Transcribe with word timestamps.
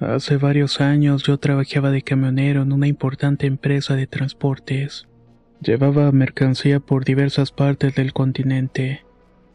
Hace 0.00 0.36
varios 0.36 0.82
años 0.82 1.22
yo 1.22 1.38
trabajaba 1.38 1.90
de 1.90 2.02
camionero 2.02 2.60
en 2.60 2.72
una 2.72 2.86
importante 2.86 3.46
empresa 3.46 3.96
de 3.96 4.06
transportes. 4.06 5.08
Llevaba 5.62 6.12
mercancía 6.12 6.80
por 6.80 7.06
diversas 7.06 7.50
partes 7.50 7.94
del 7.94 8.12
continente. 8.12 9.04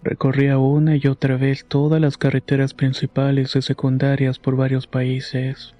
Recorría 0.03 0.58
una 0.58 0.95
y 0.95 1.06
otra 1.06 1.38
vez 1.38 1.66
todas 1.66 2.02
las 2.02 2.17
carreteras 2.17 2.73
principales 2.73 3.56
y 3.56 3.61
secundarias 3.61 4.39
por 4.39 4.56
varios 4.56 4.88
países. 4.88 5.75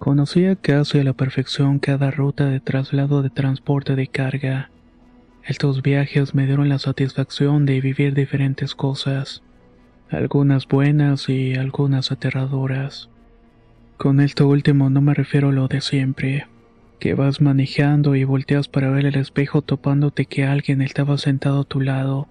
Conocía 0.00 0.56
casi 0.56 0.98
a 0.98 1.04
la 1.04 1.12
perfección 1.12 1.78
cada 1.78 2.10
ruta 2.10 2.46
de 2.46 2.58
traslado 2.58 3.22
de 3.22 3.30
transporte 3.30 3.94
de 3.94 4.08
carga. 4.08 4.70
Estos 5.44 5.82
viajes 5.82 6.34
me 6.34 6.46
dieron 6.46 6.68
la 6.68 6.80
satisfacción 6.80 7.64
de 7.64 7.80
vivir 7.80 8.12
diferentes 8.12 8.74
cosas, 8.74 9.44
algunas 10.10 10.66
buenas 10.66 11.28
y 11.28 11.54
algunas 11.54 12.10
aterradoras. 12.10 13.08
Con 13.96 14.20
esto 14.20 14.48
último 14.48 14.90
no 14.90 15.00
me 15.00 15.14
refiero 15.14 15.48
a 15.48 15.52
lo 15.52 15.68
de 15.68 15.80
siempre, 15.80 16.46
que 16.98 17.14
vas 17.14 17.40
manejando 17.40 18.16
y 18.16 18.24
volteas 18.24 18.68
para 18.68 18.90
ver 18.90 19.06
el 19.06 19.14
espejo 19.14 19.62
topándote 19.62 20.26
que 20.26 20.44
alguien 20.44 20.82
estaba 20.82 21.16
sentado 21.16 21.60
a 21.60 21.64
tu 21.64 21.80
lado, 21.80 22.28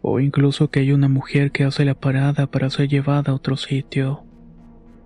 o 0.00 0.20
incluso 0.20 0.70
que 0.70 0.80
hay 0.80 0.92
una 0.92 1.08
mujer 1.08 1.50
que 1.50 1.64
hace 1.64 1.84
la 1.84 1.94
parada 1.94 2.46
para 2.46 2.70
ser 2.70 2.88
llevada 2.88 3.32
a 3.32 3.34
otro 3.34 3.56
sitio. 3.56 4.22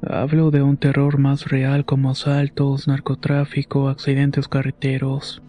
Hablo 0.03 0.51
de 0.51 0.63
un 0.63 0.77
terror 0.77 1.19
más 1.19 1.47
real 1.47 1.85
como 1.85 2.11
asaltos, 2.11 2.87
narcotráfico, 2.87 3.89
accidentes 3.89 4.49
carreteros. 4.49 5.43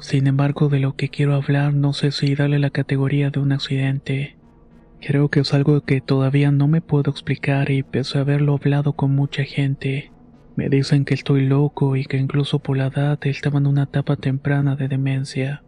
Sin 0.00 0.26
embargo, 0.26 0.68
de 0.68 0.80
lo 0.80 0.96
que 0.96 1.08
quiero 1.08 1.34
hablar 1.34 1.72
no 1.72 1.92
sé 1.92 2.10
si 2.10 2.34
darle 2.34 2.58
la 2.58 2.70
categoría 2.70 3.30
de 3.30 3.38
un 3.38 3.52
accidente. 3.52 4.36
Creo 5.04 5.30
que 5.30 5.40
es 5.40 5.52
algo 5.52 5.80
que 5.80 6.00
todavía 6.00 6.52
no 6.52 6.68
me 6.68 6.80
puedo 6.80 7.10
explicar 7.10 7.72
y 7.72 7.82
pese 7.82 8.18
a 8.18 8.20
haberlo 8.20 8.54
hablado 8.54 8.92
con 8.92 9.12
mucha 9.12 9.42
gente, 9.42 10.12
me 10.54 10.68
dicen 10.68 11.04
que 11.04 11.14
estoy 11.14 11.44
loco 11.44 11.96
y 11.96 12.04
que 12.04 12.18
incluso 12.18 12.60
por 12.60 12.76
la 12.76 12.86
edad 12.86 13.18
estaba 13.22 13.58
en 13.58 13.66
una 13.66 13.84
etapa 13.84 14.14
temprana 14.14 14.76
de 14.76 14.86
demencia. 14.86 15.64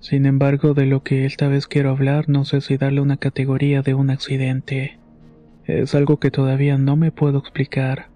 Sin 0.00 0.24
embargo, 0.24 0.72
de 0.72 0.86
lo 0.86 1.02
que 1.02 1.26
esta 1.26 1.46
vez 1.48 1.66
quiero 1.66 1.90
hablar 1.90 2.30
no 2.30 2.46
sé 2.46 2.62
si 2.62 2.78
darle 2.78 3.02
una 3.02 3.18
categoría 3.18 3.82
de 3.82 3.92
un 3.92 4.08
accidente. 4.08 4.98
Es 5.66 5.94
algo 5.94 6.18
que 6.18 6.30
todavía 6.30 6.78
no 6.78 6.96
me 6.96 7.12
puedo 7.12 7.40
explicar. 7.40 8.08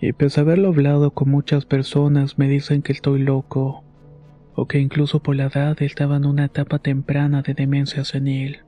Y 0.00 0.12
pese 0.12 0.40
a 0.40 0.42
haberlo 0.42 0.68
hablado 0.68 1.12
con 1.12 1.30
muchas 1.30 1.66
personas 1.66 2.36
me 2.36 2.48
dicen 2.48 2.82
que 2.82 2.92
estoy 2.92 3.22
loco, 3.22 3.84
o 4.54 4.66
que 4.66 4.80
incluso 4.80 5.22
por 5.22 5.36
la 5.36 5.46
edad 5.46 5.80
estaba 5.82 6.16
en 6.16 6.24
una 6.24 6.46
etapa 6.46 6.80
temprana 6.80 7.42
de 7.42 7.54
demencia 7.54 8.04
senil. 8.04 8.62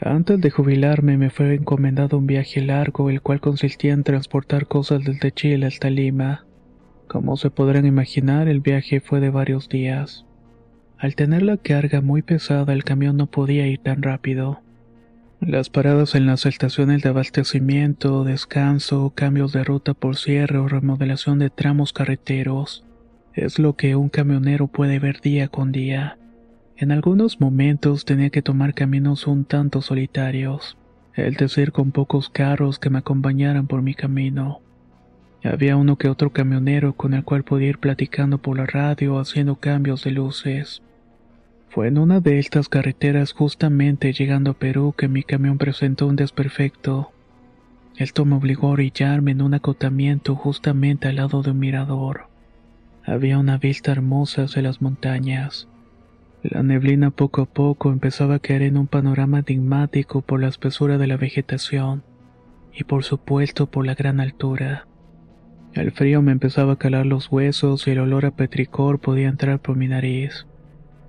Antes 0.00 0.40
de 0.40 0.50
jubilarme 0.50 1.16
me 1.16 1.30
fue 1.30 1.54
encomendado 1.54 2.18
un 2.18 2.26
viaje 2.26 2.60
largo, 2.60 3.08
el 3.08 3.22
cual 3.22 3.40
consistía 3.40 3.92
en 3.94 4.04
transportar 4.04 4.66
cosas 4.66 5.04
desde 5.04 5.32
Chile 5.32 5.66
hasta 5.66 5.88
Lima. 5.88 6.44
Como 7.08 7.36
se 7.36 7.50
podrán 7.50 7.86
imaginar, 7.86 8.48
el 8.48 8.60
viaje 8.60 9.00
fue 9.00 9.20
de 9.20 9.30
varios 9.30 9.68
días. 9.68 10.26
Al 10.98 11.14
tener 11.14 11.42
la 11.42 11.56
carga 11.56 12.00
muy 12.00 12.22
pesada, 12.22 12.72
el 12.72 12.84
camión 12.84 13.16
no 13.16 13.26
podía 13.26 13.66
ir 13.66 13.78
tan 13.78 14.02
rápido. 14.02 14.60
Las 15.40 15.70
paradas 15.70 16.14
en 16.14 16.26
las 16.26 16.46
estaciones 16.46 17.02
de 17.02 17.10
abastecimiento, 17.10 18.24
descanso, 18.24 19.12
cambios 19.14 19.52
de 19.52 19.64
ruta 19.64 19.94
por 19.94 20.16
cierre 20.16 20.58
o 20.58 20.68
remodelación 20.68 21.38
de 21.38 21.50
tramos 21.50 21.92
carreteros 21.92 22.84
es 23.34 23.58
lo 23.58 23.76
que 23.76 23.96
un 23.96 24.08
camionero 24.08 24.66
puede 24.66 24.98
ver 24.98 25.20
día 25.20 25.48
con 25.48 25.72
día. 25.72 26.18
En 26.78 26.92
algunos 26.92 27.40
momentos 27.40 28.04
tenía 28.04 28.28
que 28.28 28.42
tomar 28.42 28.74
caminos 28.74 29.26
un 29.26 29.46
tanto 29.46 29.80
solitarios, 29.80 30.76
es 31.14 31.34
decir, 31.38 31.72
con 31.72 31.90
pocos 31.90 32.28
carros 32.28 32.78
que 32.78 32.90
me 32.90 32.98
acompañaran 32.98 33.66
por 33.66 33.80
mi 33.80 33.94
camino. 33.94 34.60
Había 35.42 35.76
uno 35.76 35.96
que 35.96 36.10
otro 36.10 36.34
camionero 36.34 36.92
con 36.92 37.14
el 37.14 37.24
cual 37.24 37.44
podía 37.44 37.68
ir 37.68 37.78
platicando 37.78 38.36
por 38.36 38.58
la 38.58 38.66
radio 38.66 39.18
haciendo 39.18 39.56
cambios 39.56 40.04
de 40.04 40.10
luces. 40.10 40.82
Fue 41.70 41.88
en 41.88 41.96
una 41.96 42.20
de 42.20 42.38
estas 42.38 42.68
carreteras 42.68 43.32
justamente 43.32 44.12
llegando 44.12 44.50
a 44.50 44.54
Perú 44.54 44.94
que 44.94 45.08
mi 45.08 45.22
camión 45.22 45.56
presentó 45.56 46.06
un 46.06 46.16
desperfecto. 46.16 47.10
Esto 47.96 48.26
me 48.26 48.36
obligó 48.36 48.68
a 48.68 48.72
orillarme 48.72 49.30
en 49.30 49.40
un 49.40 49.54
acotamiento 49.54 50.34
justamente 50.34 51.08
al 51.08 51.16
lado 51.16 51.42
de 51.42 51.52
un 51.52 51.58
mirador. 51.58 52.26
Había 53.02 53.38
una 53.38 53.56
vista 53.56 53.92
hermosa 53.92 54.42
hacia 54.42 54.60
las 54.60 54.82
montañas. 54.82 55.68
La 56.50 56.62
neblina 56.62 57.10
poco 57.10 57.42
a 57.42 57.46
poco 57.46 57.90
empezaba 57.90 58.36
a 58.36 58.38
caer 58.38 58.62
en 58.62 58.76
un 58.76 58.86
panorama 58.86 59.40
enigmático 59.40 60.22
por 60.22 60.40
la 60.40 60.46
espesura 60.46 60.96
de 60.96 61.08
la 61.08 61.16
vegetación 61.16 62.04
y 62.72 62.84
por 62.84 63.02
supuesto 63.02 63.68
por 63.68 63.84
la 63.84 63.94
gran 63.94 64.20
altura. 64.20 64.86
El 65.72 65.90
frío 65.90 66.22
me 66.22 66.32
empezaba 66.32 66.74
a 66.74 66.78
calar 66.78 67.04
los 67.04 67.32
huesos 67.32 67.86
y 67.88 67.90
el 67.90 67.98
olor 67.98 68.26
a 68.26 68.30
petricor 68.30 69.00
podía 69.00 69.28
entrar 69.28 69.58
por 69.58 69.76
mi 69.76 69.88
nariz. 69.88 70.46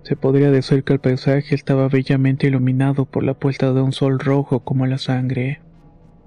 Se 0.01 0.15
podría 0.15 0.49
decir 0.49 0.83
que 0.83 0.93
el 0.93 0.99
paisaje 0.99 1.53
estaba 1.53 1.87
bellamente 1.87 2.47
iluminado 2.47 3.05
por 3.05 3.23
la 3.23 3.35
puesta 3.35 3.73
de 3.73 3.81
un 3.81 3.91
sol 3.91 4.19
rojo 4.19 4.61
como 4.61 4.87
la 4.87 4.97
sangre. 4.97 5.61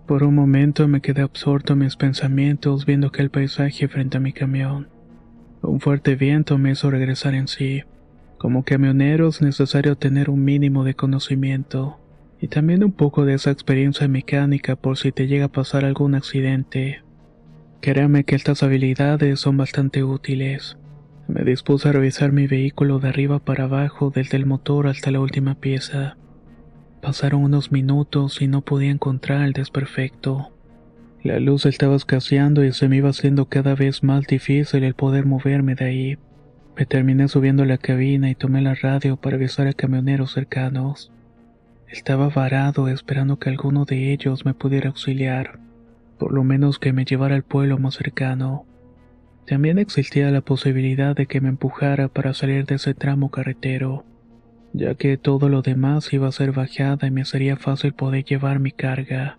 Por 0.06 0.22
un 0.22 0.36
momento 0.36 0.86
me 0.86 1.00
quedé 1.00 1.22
absorto 1.22 1.72
en 1.72 1.80
mis 1.80 1.96
pensamientos 1.96 2.86
viendo 2.86 3.08
aquel 3.08 3.30
paisaje 3.30 3.88
frente 3.88 4.18
a 4.18 4.20
mi 4.20 4.32
camión. 4.32 4.88
Un 5.62 5.80
fuerte 5.80 6.14
viento 6.14 6.58
me 6.58 6.70
hizo 6.70 6.90
regresar 6.90 7.34
en 7.34 7.48
sí. 7.48 7.82
Como 8.40 8.64
camionero 8.64 9.28
es 9.28 9.42
necesario 9.42 9.96
tener 9.96 10.30
un 10.30 10.42
mínimo 10.42 10.82
de 10.82 10.94
conocimiento 10.94 12.00
y 12.40 12.48
también 12.48 12.82
un 12.82 12.92
poco 12.92 13.26
de 13.26 13.34
esa 13.34 13.50
experiencia 13.50 14.08
mecánica 14.08 14.76
por 14.76 14.96
si 14.96 15.12
te 15.12 15.26
llega 15.26 15.44
a 15.44 15.52
pasar 15.52 15.84
algún 15.84 16.14
accidente. 16.14 17.02
Créame 17.82 18.24
que 18.24 18.36
estas 18.36 18.62
habilidades 18.62 19.40
son 19.40 19.58
bastante 19.58 20.04
útiles. 20.04 20.78
Me 21.28 21.44
dispuse 21.44 21.90
a 21.90 21.92
revisar 21.92 22.32
mi 22.32 22.46
vehículo 22.46 22.98
de 22.98 23.10
arriba 23.10 23.40
para 23.40 23.64
abajo, 23.64 24.10
desde 24.10 24.38
el 24.38 24.46
motor 24.46 24.86
hasta 24.86 25.10
la 25.10 25.20
última 25.20 25.56
pieza. 25.56 26.16
Pasaron 27.02 27.44
unos 27.44 27.72
minutos 27.72 28.40
y 28.40 28.48
no 28.48 28.62
podía 28.62 28.90
encontrar 28.90 29.42
el 29.42 29.52
desperfecto. 29.52 30.50
La 31.22 31.40
luz 31.40 31.66
estaba 31.66 31.94
escaseando 31.94 32.64
y 32.64 32.72
se 32.72 32.88
me 32.88 32.96
iba 32.96 33.10
haciendo 33.10 33.50
cada 33.50 33.74
vez 33.74 34.02
más 34.02 34.26
difícil 34.26 34.82
el 34.82 34.94
poder 34.94 35.26
moverme 35.26 35.74
de 35.74 35.84
ahí. 35.84 36.18
Me 36.80 36.86
terminé 36.86 37.28
subiendo 37.28 37.66
la 37.66 37.76
cabina 37.76 38.30
y 38.30 38.34
tomé 38.34 38.62
la 38.62 38.74
radio 38.74 39.18
para 39.18 39.36
avisar 39.36 39.66
a 39.66 39.74
camioneros 39.74 40.32
cercanos. 40.32 41.12
Estaba 41.88 42.30
varado 42.30 42.88
esperando 42.88 43.38
que 43.38 43.50
alguno 43.50 43.84
de 43.84 44.14
ellos 44.14 44.46
me 44.46 44.54
pudiera 44.54 44.88
auxiliar, 44.88 45.58
por 46.18 46.32
lo 46.32 46.42
menos 46.42 46.78
que 46.78 46.94
me 46.94 47.04
llevara 47.04 47.34
al 47.34 47.42
pueblo 47.42 47.76
más 47.76 47.96
cercano. 47.96 48.64
También 49.46 49.78
existía 49.78 50.30
la 50.30 50.40
posibilidad 50.40 51.14
de 51.14 51.26
que 51.26 51.42
me 51.42 51.50
empujara 51.50 52.08
para 52.08 52.32
salir 52.32 52.64
de 52.64 52.76
ese 52.76 52.94
tramo 52.94 53.30
carretero, 53.30 54.06
ya 54.72 54.94
que 54.94 55.18
todo 55.18 55.50
lo 55.50 55.60
demás 55.60 56.10
iba 56.14 56.28
a 56.28 56.32
ser 56.32 56.52
bajada 56.52 57.06
y 57.06 57.10
me 57.10 57.26
sería 57.26 57.58
fácil 57.58 57.92
poder 57.92 58.24
llevar 58.24 58.58
mi 58.58 58.72
carga. 58.72 59.36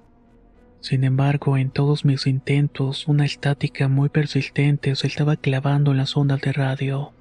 Sin 0.80 1.04
embargo, 1.04 1.58
en 1.58 1.72
todos 1.72 2.06
mis 2.06 2.28
intentos, 2.28 3.08
una 3.08 3.26
estática 3.26 3.88
muy 3.88 4.10
persistente 4.10 4.96
se 4.96 5.08
estaba 5.08 5.38
clavando 5.38 5.90
en 5.90 5.98
las 5.98 6.16
ondas 6.16 6.40
de 6.42 6.54
radio. 6.54 7.14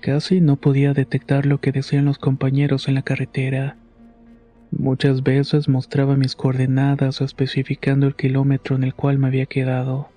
Casi 0.00 0.40
no 0.40 0.56
podía 0.56 0.94
detectar 0.94 1.44
lo 1.44 1.60
que 1.60 1.72
decían 1.72 2.06
los 2.06 2.16
compañeros 2.16 2.88
en 2.88 2.94
la 2.94 3.02
carretera. 3.02 3.76
Muchas 4.70 5.22
veces 5.22 5.68
mostraba 5.68 6.16
mis 6.16 6.36
coordenadas 6.36 7.20
especificando 7.20 8.06
el 8.06 8.14
kilómetro 8.14 8.76
en 8.76 8.84
el 8.84 8.94
cual 8.94 9.18
me 9.18 9.26
había 9.26 9.44
quedado, 9.44 10.08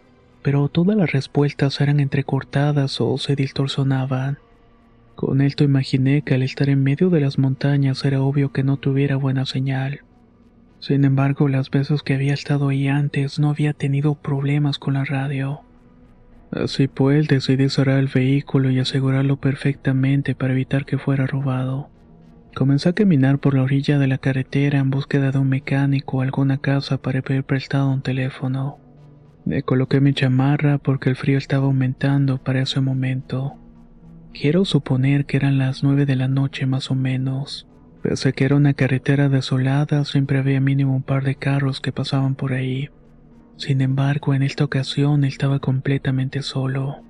pero 0.42 0.70
todas 0.70 0.96
las 0.96 1.12
respuestas 1.12 1.82
eran 1.82 2.00
entrecortadas 2.00 3.02
o 3.02 3.18
se 3.18 3.36
distorsionaban. 3.36 4.38
Con 5.16 5.42
esto 5.42 5.66
imaginé 5.66 6.22
que 6.22 6.36
al 6.36 6.44
estar 6.44 6.70
en 6.70 6.82
medio 6.82 7.10
de 7.10 7.20
las 7.20 7.38
montañas 7.38 8.06
era 8.06 8.22
obvio 8.22 8.54
que 8.54 8.64
no 8.64 8.78
tuviera 8.78 9.18
buena 9.18 9.46
señal. 9.46 10.02
Sin 10.80 11.04
embargo, 11.04 11.50
las 11.50 11.70
veces 11.70 12.04
que 12.04 12.14
había 12.14 12.34
estado 12.34 12.70
ahí 12.70 12.88
antes 12.88 13.38
no 13.38 13.50
había 13.50 13.74
tenido 13.74 14.16
problemas 14.16 14.80
con 14.80 14.94
la 14.94 15.04
radio. 15.04 15.62
Así 16.56 16.88
pues, 16.88 17.28
decidí 17.28 17.68
cerrar 17.70 18.00
el 18.00 18.08
vehículo 18.08 18.70
y 18.70 18.80
asegurarlo 18.80 19.38
perfectamente 19.38 20.36
para 20.36 20.54
evitar 20.54 20.86
que 20.86 20.98
fuera 21.00 21.26
robado. 21.26 21.90
Comencé 22.54 22.90
a 22.90 22.94
caminar 22.94 23.40
por 23.40 23.56
la 23.56 23.64
orilla 23.64 23.98
de 23.98 24.06
la 24.06 24.20
carretera 24.20 24.78
en 24.78 24.92
búsqueda 24.92 25.32
de 25.32 25.40
un 25.40 25.50
mecánico 25.50 26.18
o 26.18 26.22
alguna 26.22 26.60
casa 26.60 27.00
para 27.00 27.24
pedir 27.24 27.44
prestado 27.44 27.90
un 27.90 28.04
teléfono. 28.04 28.78
Me 29.46 29.64
coloqué 29.64 30.00
mi 30.00 30.14
chamarra 30.14 30.78
porque 30.78 31.10
el 31.10 31.16
frío 31.16 31.40
estaba 31.40 31.66
aumentando 31.66 32.38
para 32.38 32.62
ese 32.62 32.80
momento. 32.80 33.56
Quiero 34.32 34.66
suponer 34.66 35.26
que 35.26 35.38
eran 35.38 35.58
las 35.58 35.84
nueve 35.84 36.06
de 36.06 36.16
la 36.16 36.28
noche 36.28 36.68
más 36.68 36.92
o 36.92 36.96
menos. 36.96 37.68
Pese 38.04 38.30
a 38.30 38.32
que 38.32 38.46
era 38.46 38.56
una 38.56 38.74
carretera 38.74 39.28
desolada, 39.28 40.06
siempre 40.06 40.38
había 40.38 40.62
mínimo 40.62 40.96
un 40.96 41.04
par 41.04 41.24
de 41.24 41.36
carros 41.36 41.82
que 41.82 41.92
pasaban 41.92 42.36
por 42.36 42.54
ahí. 42.54 42.90
Sin 43.58 43.82
embargo, 43.82 44.34
en 44.34 44.44
esta 44.44 44.64
ocasión 44.64 45.24
estaba 45.24 45.60
completamente 45.60 46.42
solo. 46.42 47.04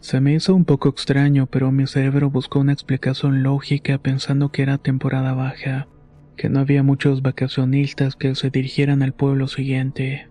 Se 0.00 0.20
me 0.20 0.34
hizo 0.34 0.54
un 0.54 0.64
poco 0.64 0.88
extraño, 0.88 1.46
pero 1.46 1.72
mi 1.72 1.86
cerebro 1.86 2.30
buscó 2.30 2.60
una 2.60 2.72
explicación 2.72 3.42
lógica 3.42 3.98
pensando 3.98 4.50
que 4.50 4.62
era 4.62 4.78
temporada 4.78 5.34
baja, 5.34 5.88
que 6.36 6.48
no 6.48 6.60
había 6.60 6.82
muchos 6.82 7.22
vacacionistas 7.22 8.14
que 8.14 8.34
se 8.34 8.50
dirigieran 8.50 9.02
al 9.02 9.12
pueblo 9.12 9.48
siguiente. 9.48 10.28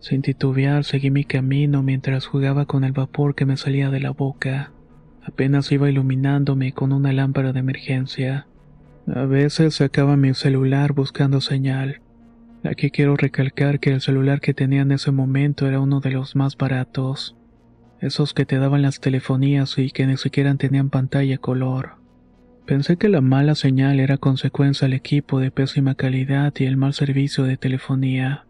Sin 0.00 0.22
titubear 0.22 0.84
seguí 0.84 1.10
mi 1.10 1.24
camino 1.24 1.82
mientras 1.82 2.26
jugaba 2.26 2.66
con 2.66 2.84
el 2.84 2.92
vapor 2.92 3.34
que 3.34 3.46
me 3.46 3.56
salía 3.56 3.90
de 3.90 4.00
la 4.00 4.10
boca. 4.10 4.72
Apenas 5.22 5.70
iba 5.72 5.90
iluminándome 5.90 6.72
con 6.72 6.92
una 6.92 7.12
lámpara 7.12 7.52
de 7.52 7.60
emergencia. 7.60 8.46
A 9.06 9.24
veces 9.24 9.74
sacaba 9.74 10.16
mi 10.16 10.34
celular 10.34 10.92
buscando 10.92 11.40
señal, 11.40 12.00
Aquí 12.62 12.90
quiero 12.90 13.16
recalcar 13.16 13.80
que 13.80 13.90
el 13.90 14.02
celular 14.02 14.40
que 14.40 14.52
tenía 14.52 14.82
en 14.82 14.92
ese 14.92 15.10
momento 15.10 15.66
era 15.66 15.80
uno 15.80 16.00
de 16.00 16.10
los 16.10 16.36
más 16.36 16.58
baratos, 16.58 17.34
esos 18.00 18.34
que 18.34 18.44
te 18.44 18.58
daban 18.58 18.82
las 18.82 19.00
telefonías 19.00 19.78
y 19.78 19.90
que 19.90 20.06
ni 20.06 20.18
siquiera 20.18 20.54
tenían 20.56 20.90
pantalla 20.90 21.38
color. 21.38 21.96
Pensé 22.66 22.96
que 22.98 23.08
la 23.08 23.22
mala 23.22 23.54
señal 23.54 23.98
era 23.98 24.18
consecuencia 24.18 24.86
del 24.86 24.94
equipo 24.94 25.40
de 25.40 25.50
pésima 25.50 25.94
calidad 25.94 26.52
y 26.58 26.64
el 26.64 26.76
mal 26.76 26.92
servicio 26.92 27.44
de 27.44 27.56
telefonía. 27.56 28.44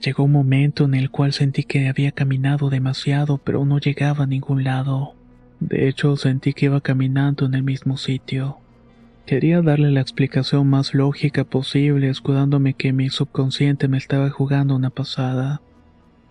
Llegó 0.00 0.24
un 0.24 0.32
momento 0.32 0.86
en 0.86 0.94
el 0.94 1.10
cual 1.10 1.34
sentí 1.34 1.64
que 1.64 1.88
había 1.88 2.12
caminado 2.12 2.70
demasiado 2.70 3.36
pero 3.36 3.66
no 3.66 3.78
llegaba 3.78 4.24
a 4.24 4.26
ningún 4.26 4.64
lado. 4.64 5.14
De 5.60 5.88
hecho, 5.88 6.16
sentí 6.16 6.54
que 6.54 6.66
iba 6.66 6.80
caminando 6.80 7.44
en 7.44 7.54
el 7.54 7.62
mismo 7.62 7.98
sitio. 7.98 8.59
Quería 9.30 9.62
darle 9.62 9.92
la 9.92 10.00
explicación 10.00 10.66
más 10.66 10.92
lógica 10.92 11.44
posible, 11.44 12.08
escudándome 12.08 12.74
que 12.74 12.92
mi 12.92 13.10
subconsciente 13.10 13.86
me 13.86 13.96
estaba 13.96 14.28
jugando 14.28 14.74
una 14.74 14.90
pasada. 14.90 15.62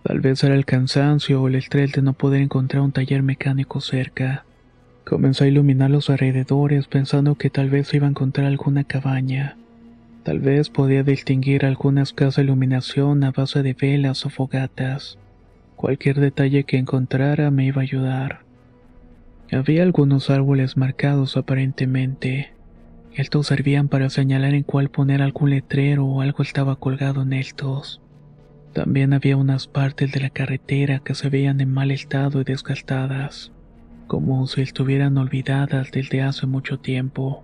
Tal 0.02 0.20
vez 0.20 0.44
era 0.44 0.54
el 0.54 0.66
cansancio 0.66 1.40
o 1.40 1.48
el 1.48 1.54
estrés 1.54 1.92
de 1.92 2.02
no 2.02 2.12
poder 2.12 2.42
encontrar 2.42 2.82
un 2.82 2.92
taller 2.92 3.22
mecánico 3.22 3.80
cerca. 3.80 4.44
Comencé 5.06 5.44
a 5.44 5.46
iluminar 5.46 5.88
los 5.88 6.10
alrededores 6.10 6.88
pensando 6.88 7.36
que 7.36 7.48
tal 7.48 7.70
vez 7.70 7.94
iba 7.94 8.06
a 8.06 8.10
encontrar 8.10 8.46
alguna 8.46 8.84
cabaña. 8.84 9.56
Tal 10.22 10.38
vez 10.38 10.68
podía 10.68 11.02
distinguir 11.02 11.64
alguna 11.64 12.02
escasa 12.02 12.42
iluminación 12.42 13.24
a 13.24 13.30
base 13.30 13.62
de 13.62 13.72
velas 13.72 14.26
o 14.26 14.28
fogatas. 14.28 15.18
Cualquier 15.74 16.20
detalle 16.20 16.64
que 16.64 16.76
encontrara 16.76 17.50
me 17.50 17.64
iba 17.64 17.80
a 17.80 17.84
ayudar. 17.84 18.40
Había 19.50 19.84
algunos 19.84 20.28
árboles 20.28 20.76
marcados 20.76 21.38
aparentemente. 21.38 22.59
Estos 23.14 23.48
servían 23.48 23.88
para 23.88 24.08
señalar 24.08 24.54
en 24.54 24.62
cuál 24.62 24.88
poner 24.88 25.20
algún 25.20 25.50
letrero 25.50 26.06
o 26.06 26.20
algo 26.20 26.42
estaba 26.42 26.76
colgado 26.76 27.22
en 27.22 27.32
estos. 27.32 28.00
También 28.72 29.12
había 29.12 29.36
unas 29.36 29.66
partes 29.66 30.12
de 30.12 30.20
la 30.20 30.30
carretera 30.30 31.00
que 31.00 31.14
se 31.14 31.28
veían 31.28 31.60
en 31.60 31.72
mal 31.72 31.90
estado 31.90 32.40
y 32.40 32.44
desgastadas, 32.44 33.50
como 34.06 34.46
si 34.46 34.62
estuvieran 34.62 35.18
olvidadas 35.18 35.90
desde 35.90 36.22
hace 36.22 36.46
mucho 36.46 36.78
tiempo. 36.78 37.42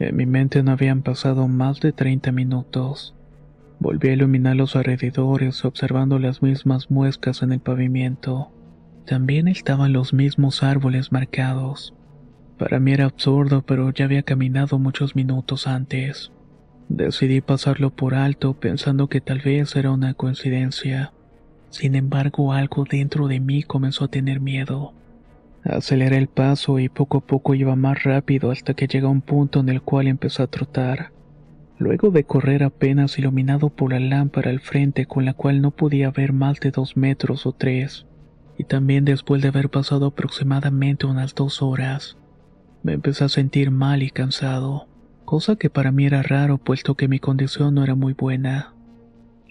En 0.00 0.16
mi 0.16 0.26
mente 0.26 0.62
no 0.62 0.72
habían 0.72 1.02
pasado 1.02 1.46
más 1.46 1.80
de 1.80 1.92
30 1.92 2.32
minutos. 2.32 3.14
Volví 3.78 4.08
a 4.08 4.12
iluminar 4.14 4.56
los 4.56 4.74
alrededores 4.74 5.64
observando 5.64 6.18
las 6.18 6.42
mismas 6.42 6.90
muescas 6.90 7.42
en 7.42 7.52
el 7.52 7.60
pavimento. 7.60 8.50
También 9.06 9.46
estaban 9.46 9.92
los 9.92 10.12
mismos 10.12 10.62
árboles 10.62 11.12
marcados. 11.12 11.94
Para 12.60 12.78
mí 12.78 12.92
era 12.92 13.06
absurdo, 13.06 13.62
pero 13.62 13.90
ya 13.90 14.04
había 14.04 14.22
caminado 14.22 14.78
muchos 14.78 15.16
minutos 15.16 15.66
antes. 15.66 16.30
Decidí 16.90 17.40
pasarlo 17.40 17.88
por 17.88 18.14
alto 18.14 18.52
pensando 18.52 19.08
que 19.08 19.22
tal 19.22 19.40
vez 19.40 19.74
era 19.76 19.90
una 19.90 20.12
coincidencia. 20.12 21.14
Sin 21.70 21.94
embargo, 21.94 22.52
algo 22.52 22.84
dentro 22.84 23.28
de 23.28 23.40
mí 23.40 23.62
comenzó 23.62 24.04
a 24.04 24.08
tener 24.08 24.40
miedo. 24.40 24.92
Aceleré 25.64 26.18
el 26.18 26.26
paso 26.26 26.78
y 26.78 26.90
poco 26.90 27.16
a 27.16 27.26
poco 27.26 27.54
iba 27.54 27.76
más 27.76 28.02
rápido 28.02 28.50
hasta 28.50 28.74
que 28.74 28.88
llegó 28.88 29.08
a 29.08 29.12
un 29.12 29.22
punto 29.22 29.60
en 29.60 29.70
el 29.70 29.80
cual 29.80 30.06
empezó 30.06 30.42
a 30.42 30.48
trotar. 30.48 31.12
Luego 31.78 32.10
de 32.10 32.24
correr 32.24 32.62
apenas 32.62 33.18
iluminado 33.18 33.70
por 33.70 33.92
la 33.92 34.00
lámpara 34.00 34.50
al 34.50 34.60
frente 34.60 35.06
con 35.06 35.24
la 35.24 35.32
cual 35.32 35.62
no 35.62 35.70
podía 35.70 36.10
ver 36.10 36.34
más 36.34 36.60
de 36.60 36.72
dos 36.72 36.94
metros 36.98 37.46
o 37.46 37.52
tres, 37.52 38.04
y 38.58 38.64
también 38.64 39.06
después 39.06 39.40
de 39.40 39.48
haber 39.48 39.70
pasado 39.70 40.08
aproximadamente 40.08 41.06
unas 41.06 41.34
dos 41.34 41.62
horas, 41.62 42.18
me 42.82 42.92
empecé 42.92 43.24
a 43.24 43.28
sentir 43.28 43.70
mal 43.70 44.02
y 44.02 44.10
cansado, 44.10 44.86
cosa 45.24 45.56
que 45.56 45.70
para 45.70 45.92
mí 45.92 46.06
era 46.06 46.22
raro 46.22 46.58
puesto 46.58 46.94
que 46.94 47.08
mi 47.08 47.18
condición 47.18 47.74
no 47.74 47.84
era 47.84 47.94
muy 47.94 48.14
buena. 48.14 48.74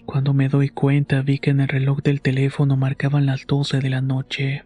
Cuando 0.04 0.34
me 0.34 0.48
doy 0.48 0.68
cuenta 0.68 1.22
vi 1.22 1.38
que 1.38 1.50
en 1.50 1.60
el 1.60 1.68
reloj 1.68 2.02
del 2.02 2.20
teléfono 2.20 2.76
marcaban 2.76 3.26
las 3.26 3.46
12 3.46 3.78
de 3.78 3.90
la 3.90 4.00
noche. 4.00 4.64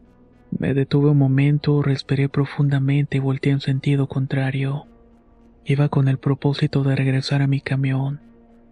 Me 0.58 0.72
detuve 0.72 1.10
un 1.10 1.18
momento, 1.18 1.82
respiré 1.82 2.28
profundamente 2.28 3.18
y 3.18 3.20
volteé 3.20 3.52
en 3.52 3.60
sentido 3.60 4.08
contrario. 4.08 4.86
Iba 5.66 5.88
con 5.88 6.08
el 6.08 6.18
propósito 6.18 6.82
de 6.82 6.96
regresar 6.96 7.42
a 7.42 7.46
mi 7.46 7.60
camión, 7.60 8.20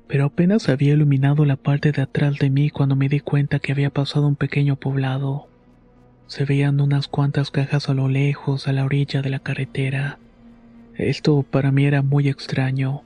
pero 0.09 0.27
apenas 0.27 0.69
había 0.69 0.94
iluminado 0.94 1.44
la 1.44 1.56
parte 1.56 1.93
de 1.93 2.03
atrás 2.03 2.39
de 2.39 2.50
mí 2.50 2.71
cuando 2.71 2.97
me 2.97 3.09
di 3.09 3.21
cuenta 3.21 3.59
que 3.59 3.73
había 3.73 3.91
pasado 3.91 4.27
un 4.27 4.37
pequeño 4.37 4.77
poblado. 4.77 5.51
Se 6.32 6.46
veían 6.46 6.81
unas 6.81 7.08
cuantas 7.08 7.50
cajas 7.50 7.90
a 7.90 7.93
lo 7.93 8.08
lejos 8.08 8.67
a 8.67 8.73
la 8.73 8.87
orilla 8.87 9.20
de 9.20 9.29
la 9.29 9.41
carretera. 9.41 10.19
Esto 10.96 11.43
para 11.43 11.72
mí 11.72 11.84
era 11.84 12.01
muy 12.01 12.27
extraño. 12.31 13.03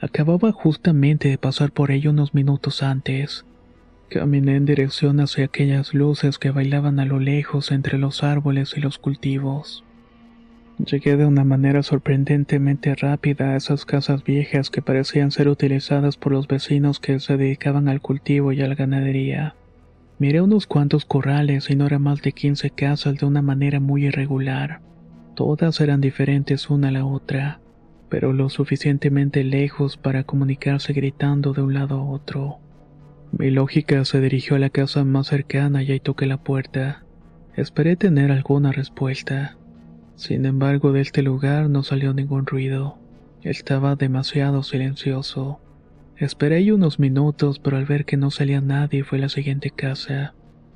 Acababa 0.00 0.50
justamente 0.50 1.28
de 1.28 1.38
pasar 1.38 1.70
por 1.70 1.92
ello 1.92 2.10
unos 2.10 2.34
minutos 2.34 2.82
antes. 2.82 3.46
Caminé 4.10 4.56
en 4.56 4.64
dirección 4.64 5.20
hacia 5.20 5.44
aquellas 5.44 5.94
luces 5.94 6.40
que 6.40 6.50
bailaban 6.50 6.98
a 6.98 7.04
lo 7.04 7.20
lejos 7.20 7.70
entre 7.70 7.96
los 7.96 8.24
árboles 8.24 8.74
y 8.76 8.80
los 8.80 8.98
cultivos. 8.98 9.84
Llegué 10.78 11.16
de 11.16 11.26
una 11.26 11.44
manera 11.44 11.84
sorprendentemente 11.84 12.92
rápida 12.96 13.50
a 13.50 13.56
esas 13.56 13.84
casas 13.84 14.24
viejas 14.24 14.68
que 14.70 14.82
parecían 14.82 15.30
ser 15.30 15.46
utilizadas 15.46 16.16
por 16.16 16.32
los 16.32 16.48
vecinos 16.48 16.98
que 16.98 17.20
se 17.20 17.36
dedicaban 17.36 17.86
al 17.86 18.00
cultivo 18.00 18.50
y 18.50 18.62
a 18.62 18.66
la 18.66 18.74
ganadería. 18.74 19.54
Miré 20.18 20.40
unos 20.42 20.66
cuantos 20.66 21.04
corrales 21.04 21.70
y 21.70 21.76
no 21.76 21.86
eran 21.86 22.02
más 22.02 22.22
de 22.22 22.32
15 22.32 22.70
casas 22.70 23.16
de 23.16 23.26
una 23.26 23.40
manera 23.40 23.78
muy 23.78 24.06
irregular. 24.06 24.80
Todas 25.36 25.80
eran 25.80 26.00
diferentes 26.00 26.70
una 26.70 26.88
a 26.88 26.90
la 26.90 27.04
otra, 27.04 27.60
pero 28.08 28.32
lo 28.32 28.48
suficientemente 28.48 29.44
lejos 29.44 29.96
para 29.96 30.24
comunicarse 30.24 30.92
gritando 30.92 31.52
de 31.52 31.62
un 31.62 31.74
lado 31.74 32.00
a 32.00 32.04
otro. 32.04 32.58
Mi 33.30 33.50
lógica 33.50 34.04
se 34.04 34.20
dirigió 34.20 34.56
a 34.56 34.58
la 34.58 34.70
casa 34.70 35.04
más 35.04 35.28
cercana 35.28 35.84
y 35.84 35.92
ahí 35.92 36.00
toqué 36.00 36.26
la 36.26 36.38
puerta. 36.38 37.04
Esperé 37.54 37.94
tener 37.94 38.32
alguna 38.32 38.72
respuesta. 38.72 39.56
Sin 40.16 40.46
embargo, 40.46 40.92
de 40.92 41.02
este 41.02 41.22
lugar 41.22 41.70
no 41.70 41.84
salió 41.84 42.12
ningún 42.12 42.46
ruido. 42.46 42.98
Estaba 43.42 43.94
demasiado 43.94 44.64
silencioso. 44.64 45.60
Esperé 46.18 46.72
unos 46.72 46.98
minutos, 46.98 47.60
pero 47.60 47.76
al 47.76 47.84
ver 47.84 48.04
que 48.04 48.16
no 48.16 48.32
salía 48.32 48.60
nadie 48.60 49.04
fue 49.04 49.18
a 49.18 49.20
la 49.20 49.28
siguiente 49.28 49.70
casa. 49.70 50.34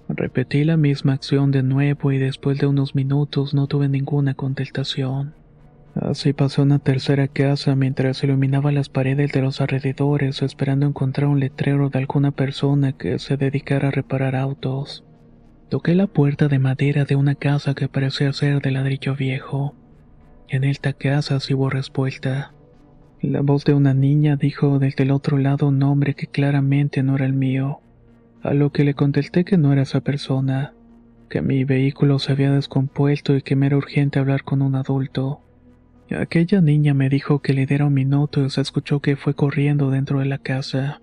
Repetí 0.09 0.63
la 0.63 0.77
misma 0.77 1.15
acción 1.15 1.51
de 1.51 1.65
nuevo 1.65 2.13
y 2.13 2.19
después 2.19 2.59
de 2.59 2.67
unos 2.69 2.95
minutos 2.95 3.53
no 3.53 3.67
tuve 3.67 3.89
ninguna 3.89 4.35
contestación. 4.35 5.35
Así 5.97 6.33
pasó 6.33 6.63
una 6.63 6.79
tercera 6.79 7.27
casa 7.27 7.75
mientras 7.75 8.23
iluminaba 8.23 8.71
las 8.71 8.89
paredes 8.89 9.33
de 9.33 9.43
los 9.43 9.61
alrededores 9.61 10.43
esperando 10.43 10.87
encontrar 10.87 11.29
un 11.29 11.41
letrero 11.41 11.91
de 11.91 11.99
alguna 11.99 12.31
persona 12.31 12.93
que 12.93 13.19
se 13.19 13.37
dedicara 13.37 13.89
a 13.89 13.91
reparar 13.91 14.37
autos. 14.37 15.05
Toqué 15.71 15.97
la 15.97 16.07
puerta 16.07 16.47
de 16.47 16.61
madera 16.61 17.05
de 17.05 17.17
una 17.17 17.35
casa 17.35 17.75
que 17.75 17.89
parecía 17.89 18.33
ser 18.33 18.63
de 18.63 18.71
ladrillo 18.71 19.17
viejo. 19.17 19.75
En 20.49 20.63
esta 20.63 20.93
casa 20.93 21.41
sí 21.41 21.53
hubo 21.53 21.69
respuesta. 21.69 22.53
La 23.23 23.41
voz 23.41 23.65
de 23.65 23.73
una 23.73 23.95
niña 23.95 24.35
dijo 24.35 24.81
desde 24.81 25.05
el 25.05 25.13
otro 25.13 25.39
lado 25.39 25.69
un 25.69 25.79
nombre 25.79 26.15
que 26.15 26.27
claramente 26.27 27.05
no 27.05 27.15
era 27.15 27.25
el 27.25 27.35
mío. 27.35 27.79
A 28.43 28.53
lo 28.53 28.73
que 28.73 28.83
le 28.83 28.95
contesté 28.95 29.45
que 29.45 29.57
no 29.57 29.73
era 29.73 29.83
esa 29.83 30.01
persona, 30.01 30.75
que 31.31 31.41
mi 31.41 31.63
vehículo 31.63 32.19
se 32.19 32.33
había 32.33 32.51
descompuesto 32.51 33.37
y 33.37 33.43
que 33.43 33.55
me 33.55 33.67
era 33.67 33.77
urgente 33.77 34.19
hablar 34.19 34.43
con 34.43 34.61
un 34.61 34.75
adulto. 34.75 35.41
Aquella 36.11 36.61
niña 36.61 36.95
me 36.95 37.09
dijo 37.09 37.39
que 37.39 37.53
le 37.53 37.65
diera 37.65 37.87
un 37.87 37.95
minuto 37.95 38.45
y 38.45 38.51
se 38.51 38.61
escuchó 38.61 38.99
que 38.99 39.15
fue 39.15 39.35
corriendo 39.35 39.91
dentro 39.91 40.19
de 40.19 40.25
la 40.25 40.39
casa. 40.39 41.01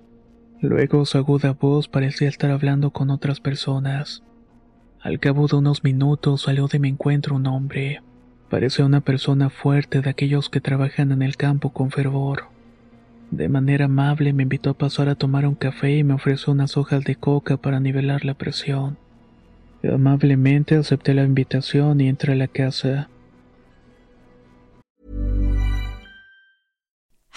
Luego 0.59 1.05
su 1.05 1.17
aguda 1.17 1.53
voz 1.53 1.87
parecía 1.87 2.27
estar 2.27 2.51
hablando 2.51 2.91
con 2.91 3.11
otras 3.11 3.39
personas. 3.39 4.23
Al 4.99 5.21
cabo 5.21 5.47
de 5.47 5.55
unos 5.55 5.85
minutos 5.85 6.41
salió 6.41 6.67
de 6.67 6.79
mi 6.79 6.89
encuentro 6.89 7.37
un 7.37 7.47
hombre. 7.47 8.01
Parecía 8.49 8.83
una 8.85 9.01
persona 9.01 9.49
fuerte 9.49 10.01
de 10.01 10.09
aquellos 10.09 10.49
que 10.49 10.59
trabajan 10.59 11.11
en 11.11 11.21
el 11.21 11.37
campo 11.37 11.69
con 11.69 11.91
fervor. 11.91 12.45
De 13.29 13.47
manera 13.47 13.85
amable 13.85 14.33
me 14.33 14.43
invitó 14.43 14.71
a 14.71 14.77
pasar 14.77 15.07
a 15.07 15.15
tomar 15.15 15.45
un 15.45 15.53
café 15.53 15.97
y 15.97 16.03
me 16.03 16.15
ofreció 16.15 16.51
unas 16.53 16.75
hojas 16.75 17.03
de 17.03 17.15
coca 17.15 17.57
para 17.57 17.79
nivelar 17.79 18.25
la 18.25 18.33
presión. 18.33 18.97
Amablemente 19.83 20.75
acepté 20.75 21.13
la 21.13 21.23
invitación 21.23 22.01
y 22.01 22.09
entré 22.09 22.33
a 22.33 22.35
la 22.35 22.47
casa. 22.47 23.07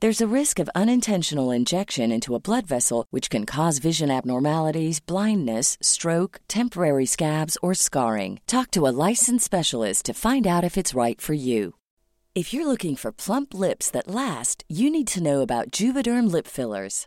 There's 0.00 0.20
a 0.20 0.26
risk 0.40 0.58
of 0.58 0.68
unintentional 0.74 1.50
injection 1.50 2.12
into 2.12 2.34
a 2.34 2.40
blood 2.40 2.66
vessel, 2.66 3.06
which 3.08 3.30
can 3.30 3.46
cause 3.46 3.78
vision 3.78 4.10
abnormalities, 4.10 5.00
blindness, 5.00 5.78
stroke, 5.80 6.40
temporary 6.48 7.06
scabs, 7.06 7.56
or 7.62 7.72
scarring. 7.72 8.40
Talk 8.46 8.70
to 8.72 8.86
a 8.86 8.92
licensed 9.08 9.46
specialist 9.46 10.04
to 10.04 10.12
find 10.12 10.46
out 10.46 10.64
if 10.64 10.76
it's 10.76 10.94
right 10.94 11.18
for 11.18 11.32
you. 11.32 11.76
If 12.34 12.52
you're 12.52 12.66
looking 12.66 12.94
for 12.94 13.10
plump 13.10 13.54
lips 13.54 13.90
that 13.92 14.06
last, 14.06 14.64
you 14.68 14.90
need 14.90 15.08
to 15.08 15.22
know 15.22 15.40
about 15.40 15.70
Juvederm 15.70 16.30
lip 16.30 16.46
fillers. 16.46 17.06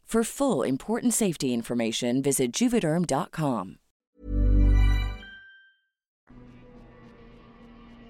For 0.11 0.25
full 0.25 0.67
important 0.67 1.13
safety 1.13 1.53
information, 1.53 2.21
visit 2.21 2.51
juvederm.com. 2.51 3.77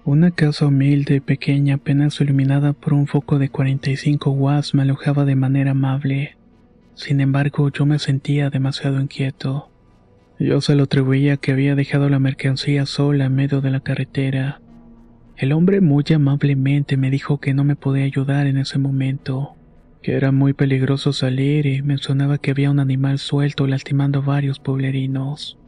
Una 0.04 0.32
casa 0.32 0.66
humilde 0.66 1.14
y 1.14 1.20
pequeña, 1.20 1.76
apenas 1.76 2.20
iluminada 2.20 2.72
por 2.72 2.94
un 2.94 3.06
foco 3.06 3.38
de 3.38 3.50
45 3.50 4.32
watts, 4.32 4.74
me 4.74 4.82
alojaba 4.82 5.24
de 5.24 5.36
manera 5.36 5.70
amable. 5.70 6.36
Sin 6.94 7.20
embargo, 7.20 7.70
yo 7.70 7.86
me 7.86 8.00
sentía 8.00 8.50
demasiado 8.50 9.00
inquieto. 9.00 9.70
Yo 10.40 10.60
se 10.60 10.74
lo 10.74 10.82
atribuía 10.82 11.36
que 11.36 11.52
había 11.52 11.76
dejado 11.76 12.08
la 12.08 12.18
mercancía 12.18 12.84
sola 12.84 13.26
en 13.26 13.36
medio 13.36 13.60
de 13.60 13.70
la 13.70 13.78
carretera. 13.78 14.60
El 15.36 15.52
hombre 15.52 15.80
muy 15.80 16.02
amablemente 16.12 16.96
me 16.96 17.10
dijo 17.12 17.38
que 17.38 17.54
no 17.54 17.62
me 17.62 17.76
podía 17.76 18.06
ayudar 18.06 18.48
en 18.48 18.56
ese 18.56 18.80
momento, 18.80 19.54
que 20.02 20.14
era 20.14 20.32
muy 20.32 20.52
peligroso 20.52 21.12
salir 21.12 21.66
y 21.66 21.80
mencionaba 21.82 22.38
que 22.38 22.50
había 22.50 22.70
un 22.70 22.80
animal 22.80 23.18
suelto 23.18 23.66
lastimando 23.66 24.22
varios 24.22 24.58
pueblerinos. 24.58 25.58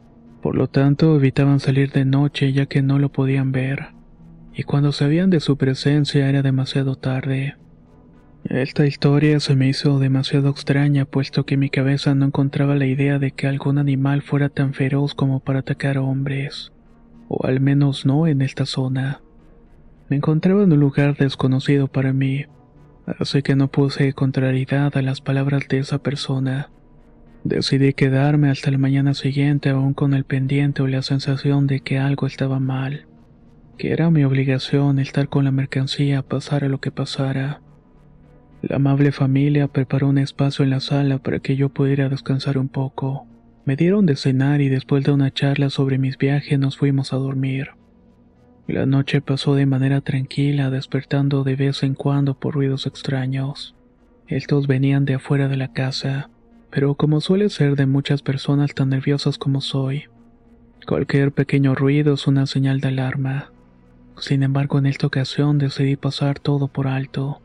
Por 0.41 0.55
lo 0.55 0.67
tanto, 0.67 1.15
evitaban 1.15 1.59
salir 1.59 1.91
de 1.91 2.05
noche 2.05 2.53
ya 2.53 2.65
que 2.65 2.81
no 2.81 2.99
lo 2.99 3.11
podían 3.11 3.51
ver, 3.51 3.87
y 4.53 4.63
cuando 4.63 4.91
sabían 4.91 5.29
de 5.29 5.39
su 5.39 5.57
presencia 5.57 6.29
era 6.29 6.41
demasiado 6.41 6.95
tarde. 6.95 7.55
Esta 8.43 8.85
historia 8.85 9.39
se 9.39 9.55
me 9.55 9.67
hizo 9.67 9.97
demasiado 9.97 10.49
extraña 10.49 11.05
puesto 11.05 11.47
que 11.47 11.57
mi 11.57 11.69
cabeza 11.71 12.13
no 12.13 12.27
encontraba 12.27 12.75
la 12.75 12.85
idea 12.85 13.17
de 13.17 13.31
que 13.31 13.47
algún 13.47 13.79
animal 13.79 14.21
fuera 14.21 14.49
tan 14.49 14.73
feroz 14.75 15.15
como 15.15 15.39
para 15.39 15.59
atacar 15.59 15.97
a 15.97 16.03
hombres, 16.03 16.71
o 17.27 17.47
al 17.47 17.59
menos 17.59 18.05
no 18.05 18.27
en 18.27 18.43
esta 18.43 18.67
zona. 18.67 19.21
Me 20.09 20.17
encontraba 20.17 20.61
en 20.61 20.71
un 20.71 20.79
lugar 20.79 21.17
desconocido 21.17 21.87
para 21.87 22.13
mí, 22.13 22.45
así 23.19 23.41
que 23.41 23.55
no 23.55 23.69
puse 23.69 24.13
contrariedad 24.13 24.95
a 24.97 25.01
las 25.01 25.21
palabras 25.21 25.67
de 25.67 25.79
esa 25.79 25.99
persona. 25.99 26.69
Decidí 27.43 27.93
quedarme 27.93 28.49
hasta 28.49 28.71
la 28.71 28.77
mañana 28.77 29.13
siguiente 29.13 29.69
aún 29.69 29.93
con 29.93 30.13
el 30.13 30.23
pendiente 30.23 30.81
o 30.81 30.87
la 30.87 31.03
sensación 31.03 31.67
de 31.67 31.81
que 31.81 31.99
algo 31.99 32.25
estaba 32.25 32.59
mal, 32.59 33.05
que 33.77 33.91
era 33.91 34.09
mi 34.09 34.23
obligación 34.23 34.99
estar 34.99 35.29
con 35.29 35.45
la 35.45 35.51
mercancía 35.51 36.23
pasara 36.23 36.69
lo 36.69 36.81
que 36.81 36.91
pasara. 36.91 37.61
La 38.61 38.77
amable 38.77 39.11
familia 39.11 39.67
preparó 39.67 40.09
un 40.09 40.17
espacio 40.17 40.63
en 40.63 40.71
la 40.71 40.79
sala 40.79 41.19
para 41.19 41.39
que 41.39 41.55
yo 41.55 41.69
pudiera 41.69 42.09
descansar 42.09 42.57
un 42.57 42.67
poco. 42.67 43.27
Me 43.63 43.75
dieron 43.75 44.07
de 44.07 44.15
cenar 44.15 44.61
y 44.61 44.69
después 44.69 45.03
de 45.03 45.11
una 45.11 45.31
charla 45.31 45.69
sobre 45.69 45.99
mis 45.99 46.17
viajes 46.17 46.57
nos 46.57 46.77
fuimos 46.77 47.13
a 47.13 47.17
dormir. 47.17 47.69
La 48.67 48.87
noche 48.87 49.21
pasó 49.21 49.53
de 49.53 49.67
manera 49.67 50.01
tranquila, 50.01 50.71
despertando 50.71 51.43
de 51.43 51.55
vez 51.55 51.83
en 51.83 51.93
cuando 51.93 52.33
por 52.33 52.55
ruidos 52.55 52.87
extraños. 52.87 53.75
Estos 54.27 54.65
venían 54.65 55.05
de 55.05 55.15
afuera 55.15 55.47
de 55.47 55.55
la 55.55 55.71
casa, 55.71 56.29
pero 56.71 56.95
como 56.95 57.21
suele 57.21 57.49
ser 57.49 57.75
de 57.75 57.85
muchas 57.85 58.23
personas 58.23 58.73
tan 58.73 58.89
nerviosas 58.89 59.37
como 59.37 59.61
soy, 59.61 60.05
cualquier 60.87 61.31
pequeño 61.31 61.75
ruido 61.75 62.15
es 62.15 62.25
una 62.25 62.47
señal 62.47 62.81
de 62.81 62.87
alarma. 62.87 63.51
Sin 64.17 64.41
embargo, 64.41 64.79
en 64.79 64.87
esta 64.87 65.05
ocasión 65.05 65.59
decidí 65.59 65.95
pasar 65.95 66.39
todo 66.39 66.67
por 66.67 66.87
alto. 66.87 67.41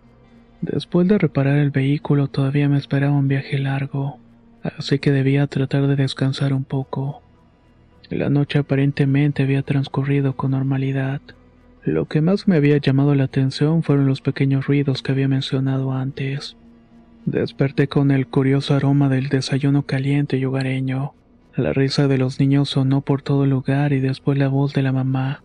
Después 0.62 1.06
de 1.06 1.18
reparar 1.18 1.58
el 1.58 1.70
vehículo 1.70 2.28
todavía 2.28 2.68
me 2.70 2.78
esperaba 2.78 3.12
un 3.12 3.28
viaje 3.28 3.58
largo, 3.58 4.18
así 4.62 4.98
que 4.98 5.10
debía 5.10 5.46
tratar 5.48 5.86
de 5.86 5.96
descansar 5.96 6.54
un 6.54 6.64
poco. 6.64 7.19
La 8.10 8.28
noche 8.28 8.58
aparentemente 8.58 9.44
había 9.44 9.62
transcurrido 9.62 10.34
con 10.36 10.50
normalidad. 10.50 11.20
Lo 11.84 12.06
que 12.06 12.20
más 12.20 12.48
me 12.48 12.56
había 12.56 12.76
llamado 12.78 13.14
la 13.14 13.24
atención 13.24 13.84
fueron 13.84 14.06
los 14.06 14.20
pequeños 14.20 14.66
ruidos 14.66 15.02
que 15.02 15.12
había 15.12 15.28
mencionado 15.28 15.92
antes. 15.92 16.56
Desperté 17.24 17.86
con 17.86 18.10
el 18.10 18.26
curioso 18.26 18.74
aroma 18.74 19.08
del 19.08 19.28
desayuno 19.28 19.84
caliente 19.84 20.38
y 20.38 20.44
hogareño. 20.44 21.14
La 21.54 21.72
risa 21.72 22.08
de 22.08 22.18
los 22.18 22.40
niños 22.40 22.70
sonó 22.70 23.00
por 23.02 23.22
todo 23.22 23.44
el 23.44 23.50
lugar 23.50 23.92
y 23.92 24.00
después 24.00 24.36
la 24.38 24.48
voz 24.48 24.74
de 24.74 24.82
la 24.82 24.92
mamá. 24.92 25.44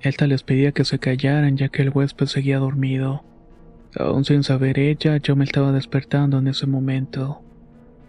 Esta 0.00 0.26
les 0.26 0.42
pedía 0.42 0.72
que 0.72 0.84
se 0.84 0.98
callaran 0.98 1.56
ya 1.56 1.70
que 1.70 1.80
el 1.80 1.90
huésped 1.90 2.26
seguía 2.26 2.58
dormido. 2.58 3.24
Aún 3.98 4.26
sin 4.26 4.42
saber 4.42 4.78
ella, 4.78 5.16
yo 5.16 5.36
me 5.36 5.44
estaba 5.44 5.72
despertando 5.72 6.38
en 6.38 6.48
ese 6.48 6.66
momento. 6.66 7.40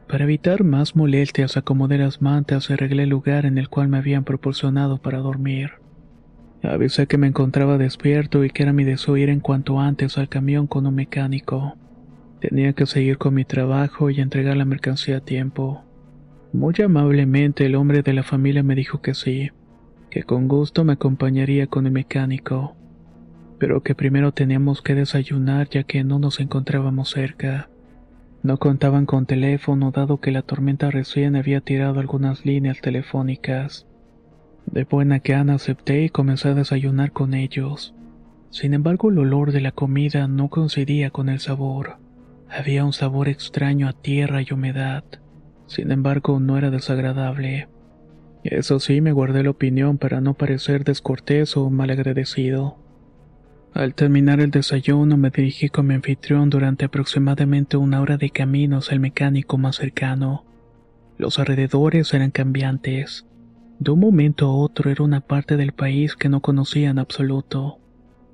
Para 0.08 0.26
evitar 0.26 0.64
más 0.64 0.96
molestias 0.96 1.58
acomodé 1.58 1.98
las 1.98 2.22
mantas 2.22 2.70
y 2.70 2.74
arreglé 2.74 3.04
el 3.04 3.10
lugar 3.10 3.46
en 3.46 3.58
el 3.58 3.70
cual 3.70 3.88
me 3.88 3.98
habían 3.98 4.24
proporcionado 4.24 5.00
para 5.00 5.18
dormir. 5.20 5.72
Avisé 6.62 7.08
que 7.08 7.18
me 7.18 7.28
encontraba 7.28 7.78
despierto 7.78 8.44
y 8.44 8.50
que 8.50 8.64
era 8.64 8.74
mi 8.74 8.84
deseo 8.84 9.18
ir 9.18 9.30
en 9.30 9.40
cuanto 9.40 9.80
antes 9.80 10.18
al 10.18 10.30
camión 10.30 10.68
con 10.68 10.86
un 10.86 10.96
mecánico. 10.96 11.76
Tenía 12.40 12.74
que 12.74 12.86
seguir 12.86 13.18
con 13.18 13.34
mi 13.34 13.46
trabajo 13.46 14.10
y 14.10 14.22
entregar 14.22 14.58
la 14.58 14.66
mercancía 14.66 15.18
a 15.18 15.22
tiempo. 15.22 15.84
Muy 16.54 16.76
amablemente 16.84 17.66
el 17.66 17.76
hombre 17.76 18.02
de 18.02 18.14
la 18.14 18.24
familia 18.24 18.64
me 18.64 18.76
dijo 18.76 19.02
que 19.02 19.14
sí, 19.14 19.52
que 20.10 20.24
con 20.24 20.48
gusto 20.48 20.84
me 20.84 20.94
acompañaría 20.94 21.68
con 21.68 21.86
el 21.86 21.92
mecánico, 21.92 22.76
pero 23.60 23.84
que 23.84 23.96
primero 23.96 24.32
teníamos 24.32 24.82
que 24.82 24.96
desayunar 24.96 25.70
ya 25.70 25.84
que 25.84 26.04
no 26.04 26.20
nos 26.20 26.40
encontrábamos 26.40 27.10
cerca. 27.10 27.70
No 28.46 28.60
contaban 28.60 29.08
con 29.08 29.26
teléfono 29.26 29.90
dado 29.90 30.20
que 30.20 30.32
la 30.32 30.44
tormenta 30.44 30.92
recién 30.92 31.36
había 31.36 31.62
tirado 31.62 32.00
algunas 32.00 32.46
líneas 32.46 32.80
telefónicas. 32.80 33.88
De 34.68 34.84
buena 34.84 35.18
gana 35.18 35.56
acepté 35.56 36.04
y 36.04 36.10
comencé 36.10 36.50
a 36.50 36.54
desayunar 36.54 37.12
con 37.12 37.34
ellos. 37.34 37.96
Sin 38.52 38.76
embargo, 38.76 39.10
el 39.10 39.18
olor 39.18 39.52
de 39.52 39.62
la 39.62 39.72
comida 39.72 40.28
no 40.28 40.50
coincidía 40.50 41.10
con 41.10 41.30
el 41.30 41.40
sabor. 41.40 41.98
Había 42.48 42.86
un 42.86 42.94
sabor 42.94 43.30
extraño 43.30 43.90
a 43.90 43.94
tierra 43.94 44.44
y 44.44 44.54
humedad. 44.54 45.04
Sin 45.66 45.90
embargo, 45.90 46.40
no 46.40 46.60
era 46.60 46.70
desagradable. 46.70 47.68
Eso 48.44 48.80
sí, 48.80 49.02
me 49.02 49.12
guardé 49.12 49.42
la 49.42 49.50
opinión 49.50 49.98
para 49.98 50.22
no 50.22 50.36
parecer 50.36 50.84
descortés 50.84 51.58
o 51.58 51.72
malagradecido. 51.72 52.78
Al 53.76 53.94
terminar 53.94 54.40
el 54.40 54.52
desayuno 54.52 55.18
me 55.18 55.32
dirigí 55.32 55.68
con 55.68 55.88
mi 55.88 55.96
anfitrión 55.96 56.50
durante 56.50 56.86
aproximadamente 56.86 57.76
una 57.76 58.00
hora 58.00 58.16
de 58.16 58.30
camino 58.30 58.78
hacia 58.78 58.94
el 58.94 59.02
mecánico 59.02 59.58
más 59.58 59.76
cercano. 59.76 60.46
Los 61.18 61.40
alrededores 61.40 62.14
eran 62.14 62.32
cambiantes. 62.32 63.26
De 63.80 63.92
un 63.92 64.00
momento 64.00 64.46
a 64.46 64.56
otro 64.56 64.90
era 64.90 65.04
una 65.04 65.20
parte 65.20 65.58
del 65.58 65.74
país 65.74 66.16
que 66.16 66.30
no 66.30 66.40
conocía 66.40 66.90
en 66.90 67.00
absoluto. 67.00 67.80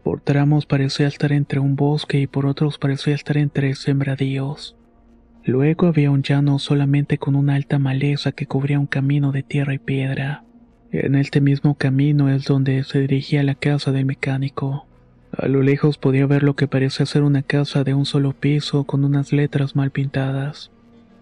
Por 0.03 0.21
tramos 0.21 0.67
parecía 0.67 1.07
estar 1.07 1.31
entre 1.31 1.60
un 1.60 1.75
bosque 1.75 2.19
y 2.19 2.27
por 2.27 2.45
otros 2.45 2.77
parecía 2.77 3.15
estar 3.15 3.38
entre 3.38 3.74
sembradíos. 3.74 4.77
Luego 5.43 5.88
había 5.88 6.12
un 6.12 6.21
llano 6.21 6.60
solamente 6.60 7.17
con 7.17 7.36
una 7.36 7.55
alta 7.55 7.79
maleza 7.79 8.31
que 8.31 8.45
cubría 8.45 8.79
un 8.79 8.86
camino 8.86 9.31
de 9.31 9.41
tierra 9.41 9.74
y 9.74 9.79
piedra. 9.79 10.43
En 10.91 11.15
este 11.15 11.41
mismo 11.41 11.74
camino 11.79 12.29
es 12.29 12.45
donde 12.45 12.83
se 12.83 13.00
dirigía 13.00 13.41
la 13.41 13.55
casa 13.55 13.91
del 13.91 14.05
mecánico. 14.05 14.86
A 15.38 15.47
lo 15.47 15.61
lejos 15.63 15.97
podía 15.97 16.25
ver 16.25 16.43
lo 16.43 16.55
que 16.55 16.67
parecía 16.67 17.05
ser 17.05 17.23
una 17.23 17.41
casa 17.41 17.83
de 17.83 17.93
un 17.93 18.05
solo 18.05 18.33
piso 18.33 18.83
con 18.83 19.05
unas 19.05 19.31
letras 19.31 19.75
mal 19.75 19.89
pintadas. 19.89 20.71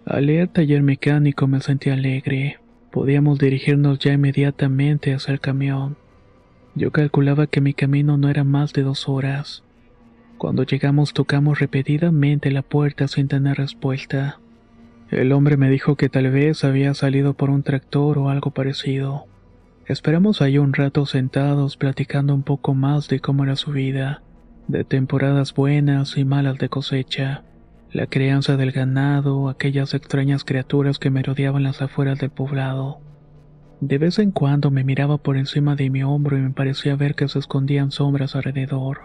Al 0.06 0.26
leer 0.26 0.48
taller 0.48 0.82
mecánico 0.82 1.46
me 1.46 1.62
sentí 1.62 1.92
alegre. 1.92 2.58
Podíamos 2.92 3.38
dirigirnos 3.38 4.00
ya 4.00 4.14
inmediatamente 4.14 5.14
hacia 5.14 5.34
el 5.34 5.40
camión. 5.40 5.96
Yo 6.74 6.92
calculaba 6.92 7.46
que 7.46 7.62
mi 7.62 7.74
camino 7.74 8.18
no 8.18 8.30
era 8.30 8.44
más 8.44 8.74
de 8.74 8.82
dos 8.82 9.08
horas. 9.08 9.64
Cuando 10.40 10.64
llegamos 10.64 11.14
tocamos 11.14 11.60
repetidamente 11.60 12.50
la 12.50 12.64
puerta 12.64 13.08
sin 13.08 13.28
tener 13.28 13.58
respuesta. 13.58 14.40
El 15.12 15.32
hombre 15.34 15.58
me 15.58 15.70
dijo 15.70 15.96
que 15.96 16.10
tal 16.10 16.32
vez 16.32 16.64
había 16.64 16.94
salido 16.94 17.34
por 17.34 17.50
un 17.50 17.62
tractor 17.62 18.18
o 18.18 18.30
algo 18.30 18.52
parecido. 18.52 19.26
Esperamos 19.90 20.44
ahí 20.44 20.60
un 20.60 20.74
rato 20.74 21.08
sentados 21.08 21.76
platicando 21.76 22.36
un 22.36 22.44
poco 22.44 22.76
más 22.76 23.08
de 23.08 23.20
cómo 23.20 23.44
era 23.44 23.56
su 23.56 23.72
vida, 23.72 24.22
de 24.68 24.84
temporadas 24.84 25.56
buenas 25.56 26.16
y 26.16 26.26
malas 26.26 26.60
de 26.60 26.70
cosecha, 26.70 27.42
la 27.92 28.06
crianza 28.06 28.56
del 28.56 28.72
ganado, 28.72 29.50
aquellas 29.50 29.96
extrañas 29.96 30.44
criaturas 30.44 31.00
que 31.00 31.10
merodeaban 31.10 31.64
las 31.64 31.82
afueras 31.82 32.20
del 32.20 32.30
poblado. 32.30 33.00
De 33.82 33.98
vez 33.98 34.20
en 34.20 34.30
cuando 34.30 34.70
me 34.70 34.84
miraba 34.84 35.18
por 35.18 35.38
encima 35.38 35.76
de 35.76 35.90
mi 35.90 36.04
hombro 36.04 36.38
y 36.38 36.42
me 36.42 36.52
parecía 36.52 36.96
ver 36.96 37.16
que 37.16 37.28
se 37.28 37.40
escondían 37.40 37.90
sombras 37.90 38.36
alrededor. 38.36 39.00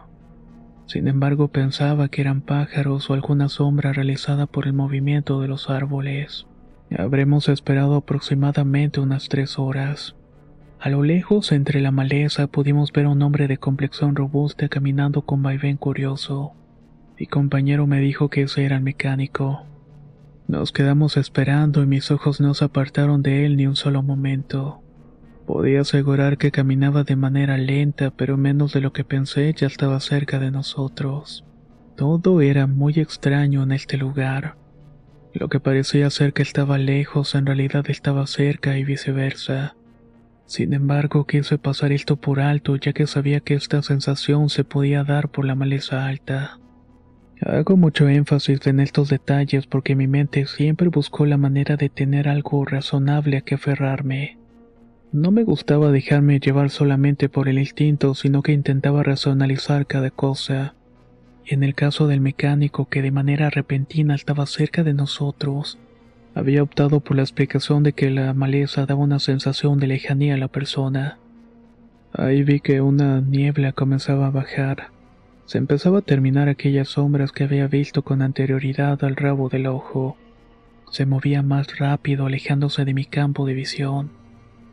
Sin 0.84 1.08
embargo 1.08 1.48
pensaba 1.48 2.08
que 2.08 2.20
eran 2.20 2.42
pájaros 2.42 3.08
o 3.08 3.14
alguna 3.14 3.48
sombra 3.48 3.94
realizada 3.94 4.44
por 4.44 4.66
el 4.66 4.74
movimiento 4.74 5.40
de 5.40 5.48
los 5.48 5.70
árboles. 5.70 6.46
Habremos 6.94 7.48
esperado 7.48 7.96
aproximadamente 7.96 9.00
unas 9.00 9.30
tres 9.30 9.58
horas. 9.58 10.14
A 10.84 10.90
lo 10.90 11.02
lejos, 11.02 11.50
entre 11.52 11.80
la 11.80 11.90
maleza, 11.92 12.46
pudimos 12.46 12.92
ver 12.92 13.06
a 13.06 13.08
un 13.08 13.22
hombre 13.22 13.48
de 13.48 13.56
complexión 13.56 14.14
robusta 14.14 14.68
caminando 14.68 15.22
con 15.22 15.42
vaivén 15.42 15.78
curioso. 15.78 16.52
Mi 17.18 17.26
compañero 17.26 17.86
me 17.86 18.00
dijo 18.00 18.28
que 18.28 18.42
ese 18.42 18.66
era 18.66 18.76
el 18.76 18.82
mecánico. 18.82 19.64
Nos 20.46 20.72
quedamos 20.72 21.16
esperando 21.16 21.82
y 21.82 21.86
mis 21.86 22.10
ojos 22.10 22.38
no 22.38 22.52
se 22.52 22.66
apartaron 22.66 23.22
de 23.22 23.46
él 23.46 23.56
ni 23.56 23.66
un 23.66 23.76
solo 23.76 24.02
momento. 24.02 24.82
Podía 25.46 25.80
asegurar 25.80 26.36
que 26.36 26.50
caminaba 26.50 27.02
de 27.02 27.16
manera 27.16 27.56
lenta, 27.56 28.10
pero 28.10 28.36
menos 28.36 28.74
de 28.74 28.82
lo 28.82 28.92
que 28.92 29.04
pensé 29.04 29.54
ya 29.54 29.68
estaba 29.68 29.98
cerca 30.00 30.38
de 30.38 30.50
nosotros. 30.50 31.46
Todo 31.96 32.42
era 32.42 32.66
muy 32.66 32.92
extraño 32.96 33.62
en 33.62 33.72
este 33.72 33.96
lugar. 33.96 34.56
Lo 35.32 35.48
que 35.48 35.60
parecía 35.60 36.10
ser 36.10 36.34
que 36.34 36.42
estaba 36.42 36.76
lejos 36.76 37.34
en 37.34 37.46
realidad 37.46 37.86
estaba 37.88 38.26
cerca 38.26 38.76
y 38.76 38.84
viceversa. 38.84 39.76
Sin 40.54 40.72
embargo, 40.72 41.26
quise 41.26 41.58
pasar 41.58 41.90
esto 41.90 42.14
por 42.14 42.38
alto 42.38 42.76
ya 42.76 42.92
que 42.92 43.08
sabía 43.08 43.40
que 43.40 43.54
esta 43.54 43.82
sensación 43.82 44.48
se 44.50 44.62
podía 44.62 45.02
dar 45.02 45.28
por 45.28 45.44
la 45.44 45.56
maleza 45.56 46.06
alta. 46.06 46.60
Hago 47.40 47.76
mucho 47.76 48.08
énfasis 48.08 48.64
en 48.68 48.78
estos 48.78 49.08
detalles 49.08 49.66
porque 49.66 49.96
mi 49.96 50.06
mente 50.06 50.46
siempre 50.46 50.90
buscó 50.90 51.26
la 51.26 51.38
manera 51.38 51.76
de 51.76 51.88
tener 51.88 52.28
algo 52.28 52.64
razonable 52.64 53.38
a 53.38 53.40
que 53.40 53.56
aferrarme. 53.56 54.38
No 55.10 55.32
me 55.32 55.42
gustaba 55.42 55.90
dejarme 55.90 56.38
llevar 56.38 56.70
solamente 56.70 57.28
por 57.28 57.48
el 57.48 57.58
instinto, 57.58 58.14
sino 58.14 58.40
que 58.42 58.52
intentaba 58.52 59.02
racionalizar 59.02 59.88
cada 59.88 60.10
cosa. 60.10 60.76
En 61.46 61.64
el 61.64 61.74
caso 61.74 62.06
del 62.06 62.20
mecánico 62.20 62.88
que 62.88 63.02
de 63.02 63.10
manera 63.10 63.50
repentina 63.50 64.14
estaba 64.14 64.46
cerca 64.46 64.84
de 64.84 64.94
nosotros, 64.94 65.80
había 66.34 66.62
optado 66.62 67.00
por 67.00 67.16
la 67.16 67.22
explicación 67.22 67.82
de 67.82 67.92
que 67.92 68.10
la 68.10 68.34
maleza 68.34 68.86
daba 68.86 69.00
una 69.00 69.20
sensación 69.20 69.78
de 69.78 69.86
lejanía 69.86 70.34
a 70.34 70.38
la 70.38 70.48
persona. 70.48 71.18
Ahí 72.12 72.42
vi 72.42 72.60
que 72.60 72.80
una 72.80 73.20
niebla 73.20 73.72
comenzaba 73.72 74.26
a 74.26 74.30
bajar. 74.30 74.88
Se 75.46 75.58
empezaba 75.58 75.98
a 75.98 76.02
terminar 76.02 76.48
aquellas 76.48 76.88
sombras 76.88 77.32
que 77.32 77.44
había 77.44 77.66
visto 77.68 78.02
con 78.02 78.22
anterioridad 78.22 79.04
al 79.04 79.16
rabo 79.16 79.48
del 79.48 79.66
ojo. 79.66 80.16
Se 80.90 81.06
movía 81.06 81.42
más 81.42 81.78
rápido 81.78 82.26
alejándose 82.26 82.84
de 82.84 82.94
mi 82.94 83.04
campo 83.04 83.46
de 83.46 83.54
visión. 83.54 84.10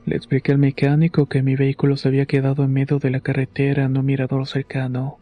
Le 0.05 0.15
expliqué 0.15 0.51
al 0.51 0.57
mecánico 0.57 1.27
que 1.27 1.43
mi 1.43 1.55
vehículo 1.55 1.95
se 1.95 2.07
había 2.07 2.25
quedado 2.25 2.63
en 2.63 2.73
medio 2.73 2.97
de 2.97 3.11
la 3.11 3.19
carretera 3.19 3.83
en 3.83 3.97
un 3.97 4.05
mirador 4.05 4.47
cercano, 4.47 5.17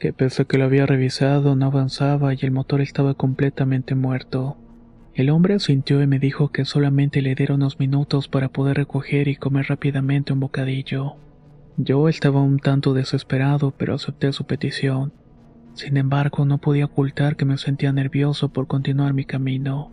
que 0.00 0.14
pese 0.14 0.42
a 0.42 0.44
que 0.46 0.56
lo 0.56 0.64
había 0.64 0.86
revisado 0.86 1.54
no 1.54 1.66
avanzaba 1.66 2.32
y 2.32 2.38
el 2.40 2.50
motor 2.50 2.80
estaba 2.80 3.12
completamente 3.14 3.94
muerto. 3.94 4.56
El 5.16 5.30
hombre 5.30 5.54
asintió 5.54 6.02
y 6.02 6.06
me 6.06 6.18
dijo 6.18 6.50
que 6.50 6.66
solamente 6.66 7.22
le 7.22 7.34
diera 7.34 7.54
unos 7.54 7.78
minutos 7.78 8.28
para 8.28 8.50
poder 8.50 8.76
recoger 8.76 9.28
y 9.28 9.36
comer 9.36 9.64
rápidamente 9.70 10.34
un 10.34 10.40
bocadillo. 10.40 11.14
Yo 11.78 12.10
estaba 12.10 12.42
un 12.42 12.58
tanto 12.58 12.92
desesperado, 12.92 13.70
pero 13.70 13.94
acepté 13.94 14.30
su 14.34 14.44
petición. 14.44 15.14
Sin 15.72 15.96
embargo, 15.96 16.44
no 16.44 16.58
podía 16.58 16.84
ocultar 16.84 17.36
que 17.36 17.46
me 17.46 17.56
sentía 17.56 17.94
nervioso 17.94 18.50
por 18.50 18.66
continuar 18.66 19.14
mi 19.14 19.24
camino. 19.24 19.90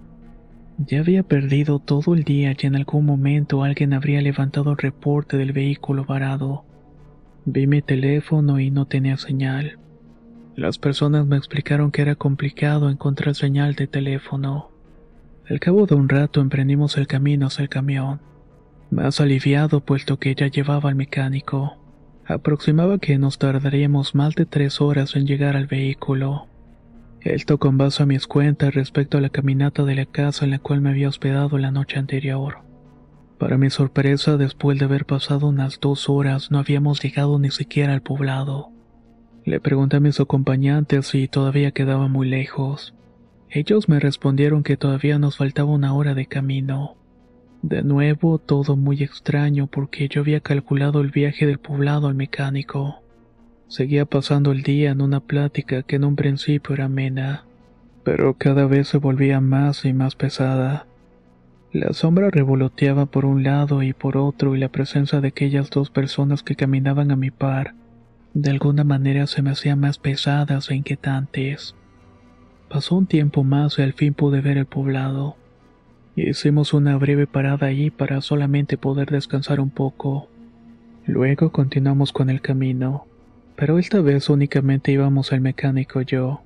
Ya 0.77 0.99
había 0.99 1.23
perdido 1.23 1.79
todo 1.79 2.15
el 2.15 2.25
día 2.25 2.53
y 2.59 2.65
en 2.65 2.75
algún 2.75 3.05
momento 3.05 3.63
alguien 3.63 3.93
habría 3.93 4.21
levantado 4.21 4.71
el 4.71 4.77
reporte 4.77 5.37
del 5.37 5.53
vehículo 5.53 6.03
varado. 6.03 6.65
Vi 7.45 7.65
mi 7.65 7.81
teléfono 7.81 8.59
y 8.59 8.71
no 8.71 8.87
tenía 8.87 9.15
señal. 9.15 9.79
Las 10.57 10.79
personas 10.79 11.25
me 11.25 11.37
explicaron 11.37 11.91
que 11.91 12.01
era 12.01 12.15
complicado 12.15 12.89
encontrar 12.89 13.35
señal 13.35 13.75
de 13.75 13.87
teléfono. 13.87 14.72
Al 15.49 15.59
cabo 15.59 15.85
de 15.85 15.95
un 15.95 16.07
rato 16.07 16.39
emprendimos 16.39 16.97
el 16.97 17.07
camino 17.07 17.47
hacia 17.47 17.63
el 17.63 17.69
camión, 17.69 18.21
más 18.89 19.19
aliviado 19.19 19.81
puesto 19.81 20.17
que 20.17 20.35
ya 20.35 20.47
llevaba 20.47 20.89
al 20.89 20.95
mecánico. 20.95 21.77
Aproximaba 22.25 22.99
que 22.99 23.17
nos 23.17 23.37
tardaríamos 23.37 24.15
más 24.15 24.35
de 24.35 24.45
tres 24.45 24.79
horas 24.79 25.15
en 25.17 25.27
llegar 25.27 25.57
al 25.57 25.67
vehículo. 25.67 26.47
Esto 27.19 27.57
con 27.57 27.77
base 27.77 28.03
a 28.03 28.05
mis 28.05 28.27
cuentas 28.27 28.73
respecto 28.73 29.17
a 29.17 29.21
la 29.21 29.29
caminata 29.29 29.83
de 29.83 29.95
la 29.95 30.05
casa 30.05 30.45
en 30.45 30.51
la 30.51 30.59
cual 30.59 30.79
me 30.79 30.91
había 30.91 31.09
hospedado 31.09 31.57
la 31.57 31.71
noche 31.71 31.99
anterior. 31.99 32.59
Para 33.37 33.57
mi 33.57 33.69
sorpresa, 33.69 34.37
después 34.37 34.79
de 34.79 34.85
haber 34.85 35.05
pasado 35.05 35.47
unas 35.47 35.81
dos 35.81 36.07
horas, 36.07 36.51
no 36.51 36.59
habíamos 36.59 37.03
llegado 37.03 37.39
ni 37.39 37.51
siquiera 37.51 37.93
al 37.93 38.01
poblado. 38.01 38.69
Le 39.43 39.59
pregunté 39.59 39.97
a 39.97 39.99
mis 39.99 40.21
acompañantes 40.21 41.07
si 41.07 41.27
todavía 41.27 41.71
quedaba 41.71 42.07
muy 42.07 42.29
lejos. 42.29 42.93
Ellos 43.55 43.87
me 43.87 43.99
respondieron 43.99 44.63
que 44.63 44.77
todavía 44.77 45.19
nos 45.19 45.37
faltaba 45.37 45.71
una 45.71 45.93
hora 45.93 46.15
de 46.15 46.25
camino. 46.25 46.95
De 47.61 47.83
nuevo, 47.83 48.39
todo 48.39 48.75
muy 48.75 49.03
extraño 49.03 49.67
porque 49.67 50.09
yo 50.09 50.21
había 50.21 50.39
calculado 50.39 51.01
el 51.01 51.11
viaje 51.11 51.45
del 51.45 51.59
poblado 51.59 52.07
al 52.07 52.15
mecánico. 52.15 53.03
Seguía 53.67 54.05
pasando 54.05 54.51
el 54.51 54.63
día 54.63 54.89
en 54.89 55.01
una 55.01 55.19
plática 55.19 55.83
que 55.83 55.97
en 55.97 56.03
un 56.03 56.15
principio 56.15 56.73
era 56.73 56.85
amena. 56.85 57.45
pero 58.03 58.33
cada 58.33 58.65
vez 58.65 58.89
se 58.89 58.97
volvía 58.97 59.39
más 59.39 59.85
y 59.85 59.93
más 59.93 60.15
pesada. 60.15 60.87
La 61.71 61.93
sombra 61.93 62.29
revoloteaba 62.29 63.05
por 63.05 63.23
un 63.23 63.43
lado 63.43 63.81
y 63.81 63.93
por 63.93 64.17
otro 64.17 64.55
y 64.55 64.59
la 64.59 64.67
presencia 64.67 65.21
de 65.21 65.29
aquellas 65.29 65.69
dos 65.69 65.89
personas 65.89 66.43
que 66.43 66.55
caminaban 66.55 67.11
a 67.11 67.15
mi 67.15 67.31
par 67.31 67.75
de 68.33 68.49
alguna 68.49 68.83
manera 68.83 69.27
se 69.27 69.43
me 69.43 69.51
hacía 69.51 69.75
más 69.75 69.99
pesadas 69.99 70.71
e 70.71 70.75
inquietantes. 70.75 71.75
Pasó 72.73 72.95
un 72.95 73.05
tiempo 73.05 73.43
más 73.43 73.77
y 73.77 73.83
al 73.83 73.93
fin 73.93 74.15
pude 74.15 74.41
ver 74.41 74.57
el 74.57 74.65
poblado. 74.65 75.35
Hicimos 76.15 76.73
una 76.73 76.97
breve 76.97 77.27
parada 77.27 77.67
allí 77.67 77.91
para 77.91 78.19
solamente 78.19 78.77
poder 78.77 79.11
descansar 79.11 79.59
un 79.59 79.69
poco. 79.69 80.27
Luego 81.05 81.51
continuamos 81.51 82.11
con 82.11 82.31
el 82.31 82.41
camino, 82.41 83.05
pero 83.55 83.77
esta 83.77 84.01
vez 84.01 84.27
únicamente 84.27 84.91
íbamos 84.91 85.31
el 85.33 85.41
mecánico 85.41 86.01
y 86.01 86.05
yo. 86.05 86.41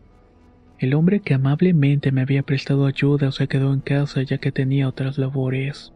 El 0.80 0.96
hombre 0.96 1.22
que 1.22 1.34
amablemente 1.34 2.12
me 2.12 2.24
había 2.24 2.44
prestado 2.44 2.88
ayuda 2.88 3.32
se 3.32 3.48
quedó 3.48 3.74
en 3.74 3.80
casa 3.80 4.22
ya 4.22 4.38
que 4.38 4.52
tenía 4.52 4.90
otras 4.90 5.18
labores. 5.18 5.94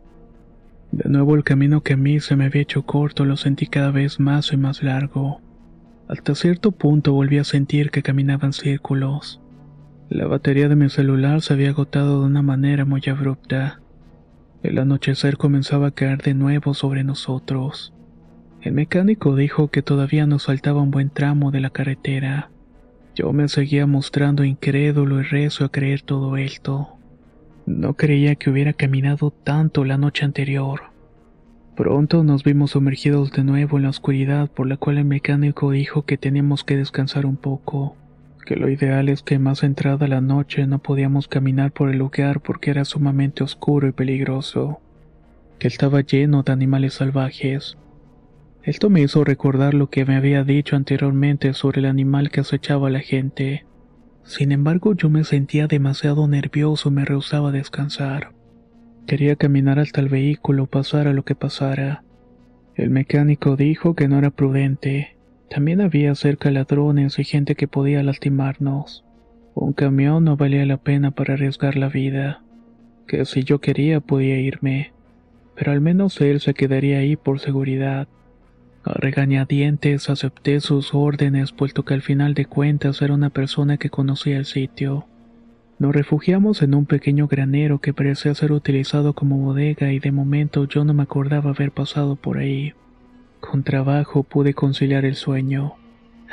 De 0.93 1.09
nuevo 1.09 1.35
el 1.35 1.43
camino 1.43 1.81
que 1.81 1.95
a 1.95 1.97
mí 1.97 2.21
se 2.21 2.37
me 2.37 2.45
había 2.45 2.61
hecho 2.61 2.85
corto 2.85 3.25
lo 3.25 3.35
sentí 3.35 3.67
cada 3.67 3.91
vez 3.91 4.17
más 4.17 4.53
y 4.53 4.55
más 4.55 4.81
largo. 4.81 5.41
Hasta 6.07 6.35
cierto 6.35 6.71
punto 6.71 7.11
volví 7.11 7.37
a 7.37 7.43
sentir 7.43 7.91
que 7.91 8.01
caminaba 8.01 8.45
en 8.45 8.53
círculos. 8.53 9.40
La 10.11 10.27
batería 10.27 10.67
de 10.67 10.75
mi 10.75 10.89
celular 10.89 11.41
se 11.41 11.53
había 11.53 11.69
agotado 11.69 12.19
de 12.19 12.25
una 12.25 12.41
manera 12.41 12.83
muy 12.83 13.01
abrupta. 13.07 13.79
El 14.61 14.77
anochecer 14.77 15.37
comenzaba 15.37 15.87
a 15.87 15.91
caer 15.91 16.21
de 16.21 16.33
nuevo 16.33 16.73
sobre 16.73 17.05
nosotros. 17.05 17.93
El 18.61 18.73
mecánico 18.73 19.37
dijo 19.37 19.69
que 19.69 19.81
todavía 19.81 20.27
nos 20.27 20.47
faltaba 20.47 20.81
un 20.81 20.91
buen 20.91 21.11
tramo 21.11 21.51
de 21.51 21.61
la 21.61 21.69
carretera. 21.69 22.51
Yo 23.15 23.31
me 23.31 23.47
seguía 23.47 23.87
mostrando 23.87 24.43
incrédulo 24.43 25.21
y 25.21 25.23
rezo 25.23 25.63
a 25.63 25.69
creer 25.69 26.01
todo 26.01 26.35
esto. 26.35 26.89
No 27.65 27.93
creía 27.93 28.35
que 28.35 28.49
hubiera 28.49 28.73
caminado 28.73 29.31
tanto 29.31 29.85
la 29.85 29.97
noche 29.97 30.25
anterior. 30.25 30.81
Pronto 31.77 32.25
nos 32.25 32.43
vimos 32.43 32.71
sumergidos 32.71 33.31
de 33.31 33.45
nuevo 33.45 33.77
en 33.77 33.83
la 33.83 33.89
oscuridad 33.91 34.51
por 34.51 34.67
la 34.67 34.75
cual 34.75 34.97
el 34.97 35.05
mecánico 35.05 35.71
dijo 35.71 36.01
que 36.01 36.17
teníamos 36.17 36.65
que 36.65 36.75
descansar 36.75 37.25
un 37.25 37.37
poco, 37.37 37.95
que 38.41 38.55
lo 38.55 38.69
ideal 38.69 39.09
es 39.09 39.23
que 39.23 39.39
más 39.39 39.63
entrada 39.63 40.07
la 40.07 40.21
noche 40.21 40.67
no 40.67 40.79
podíamos 40.79 41.27
caminar 41.27 41.71
por 41.71 41.89
el 41.89 41.97
lugar 41.97 42.41
porque 42.41 42.71
era 42.71 42.85
sumamente 42.85 43.43
oscuro 43.43 43.87
y 43.87 43.91
peligroso, 43.91 44.81
que 45.59 45.67
estaba 45.67 46.01
lleno 46.01 46.43
de 46.43 46.51
animales 46.51 46.95
salvajes, 46.95 47.77
esto 48.63 48.91
me 48.91 49.01
hizo 49.01 49.23
recordar 49.23 49.73
lo 49.73 49.89
que 49.89 50.05
me 50.05 50.15
había 50.15 50.43
dicho 50.43 50.75
anteriormente 50.75 51.53
sobre 51.53 51.79
el 51.79 51.87
animal 51.87 52.29
que 52.29 52.41
acechaba 52.41 52.89
a 52.89 52.91
la 52.91 52.99
gente. 52.99 53.65
Sin 54.23 54.51
embargo, 54.51 54.93
yo 54.93 55.09
me 55.09 55.23
sentía 55.23 55.65
demasiado 55.65 56.27
nervioso 56.27 56.89
y 56.89 56.91
me 56.91 57.05
rehusaba 57.05 57.51
descansar. 57.51 58.33
Quería 59.07 59.35
caminar 59.35 59.79
hasta 59.79 59.99
el 59.99 60.09
vehículo, 60.09 60.67
pasara 60.67 61.11
lo 61.11 61.23
que 61.23 61.33
pasara. 61.33 62.03
El 62.75 62.91
mecánico 62.91 63.55
dijo 63.55 63.95
que 63.95 64.07
no 64.07 64.19
era 64.19 64.29
prudente. 64.29 65.17
También 65.53 65.81
había 65.81 66.15
cerca 66.15 66.49
ladrones 66.49 67.19
y 67.19 67.25
gente 67.25 67.55
que 67.55 67.67
podía 67.67 68.01
lastimarnos. 68.03 69.03
Un 69.53 69.73
camión 69.73 70.23
no 70.23 70.37
valía 70.37 70.65
la 70.65 70.77
pena 70.77 71.11
para 71.11 71.33
arriesgar 71.33 71.75
la 71.75 71.89
vida. 71.89 72.41
Que 73.05 73.25
si 73.25 73.43
yo 73.43 73.59
quería 73.59 73.99
podía 73.99 74.39
irme. 74.39 74.93
Pero 75.55 75.73
al 75.73 75.81
menos 75.81 76.21
él 76.21 76.39
se 76.39 76.53
quedaría 76.53 76.99
ahí 76.99 77.17
por 77.17 77.41
seguridad. 77.41 78.07
A 78.85 78.93
regañadientes 78.93 80.09
acepté 80.09 80.61
sus 80.61 80.93
órdenes 80.93 81.51
puesto 81.51 81.83
que 81.83 81.95
al 81.95 82.01
final 82.01 82.33
de 82.33 82.45
cuentas 82.45 83.01
era 83.01 83.13
una 83.13 83.29
persona 83.29 83.75
que 83.75 83.89
conocía 83.89 84.37
el 84.37 84.45
sitio. 84.45 85.05
Nos 85.79 85.93
refugiamos 85.93 86.61
en 86.61 86.75
un 86.75 86.85
pequeño 86.85 87.27
granero 87.27 87.79
que 87.79 87.93
parecía 87.93 88.33
ser 88.35 88.53
utilizado 88.53 89.11
como 89.11 89.37
bodega 89.37 89.91
y 89.91 89.99
de 89.99 90.13
momento 90.13 90.63
yo 90.65 90.85
no 90.85 90.93
me 90.93 91.03
acordaba 91.03 91.49
haber 91.49 91.73
pasado 91.73 92.15
por 92.15 92.37
ahí. 92.37 92.73
Con 93.41 93.63
trabajo 93.63 94.23
pude 94.23 94.53
conciliar 94.53 95.03
el 95.03 95.15
sueño. 95.15 95.73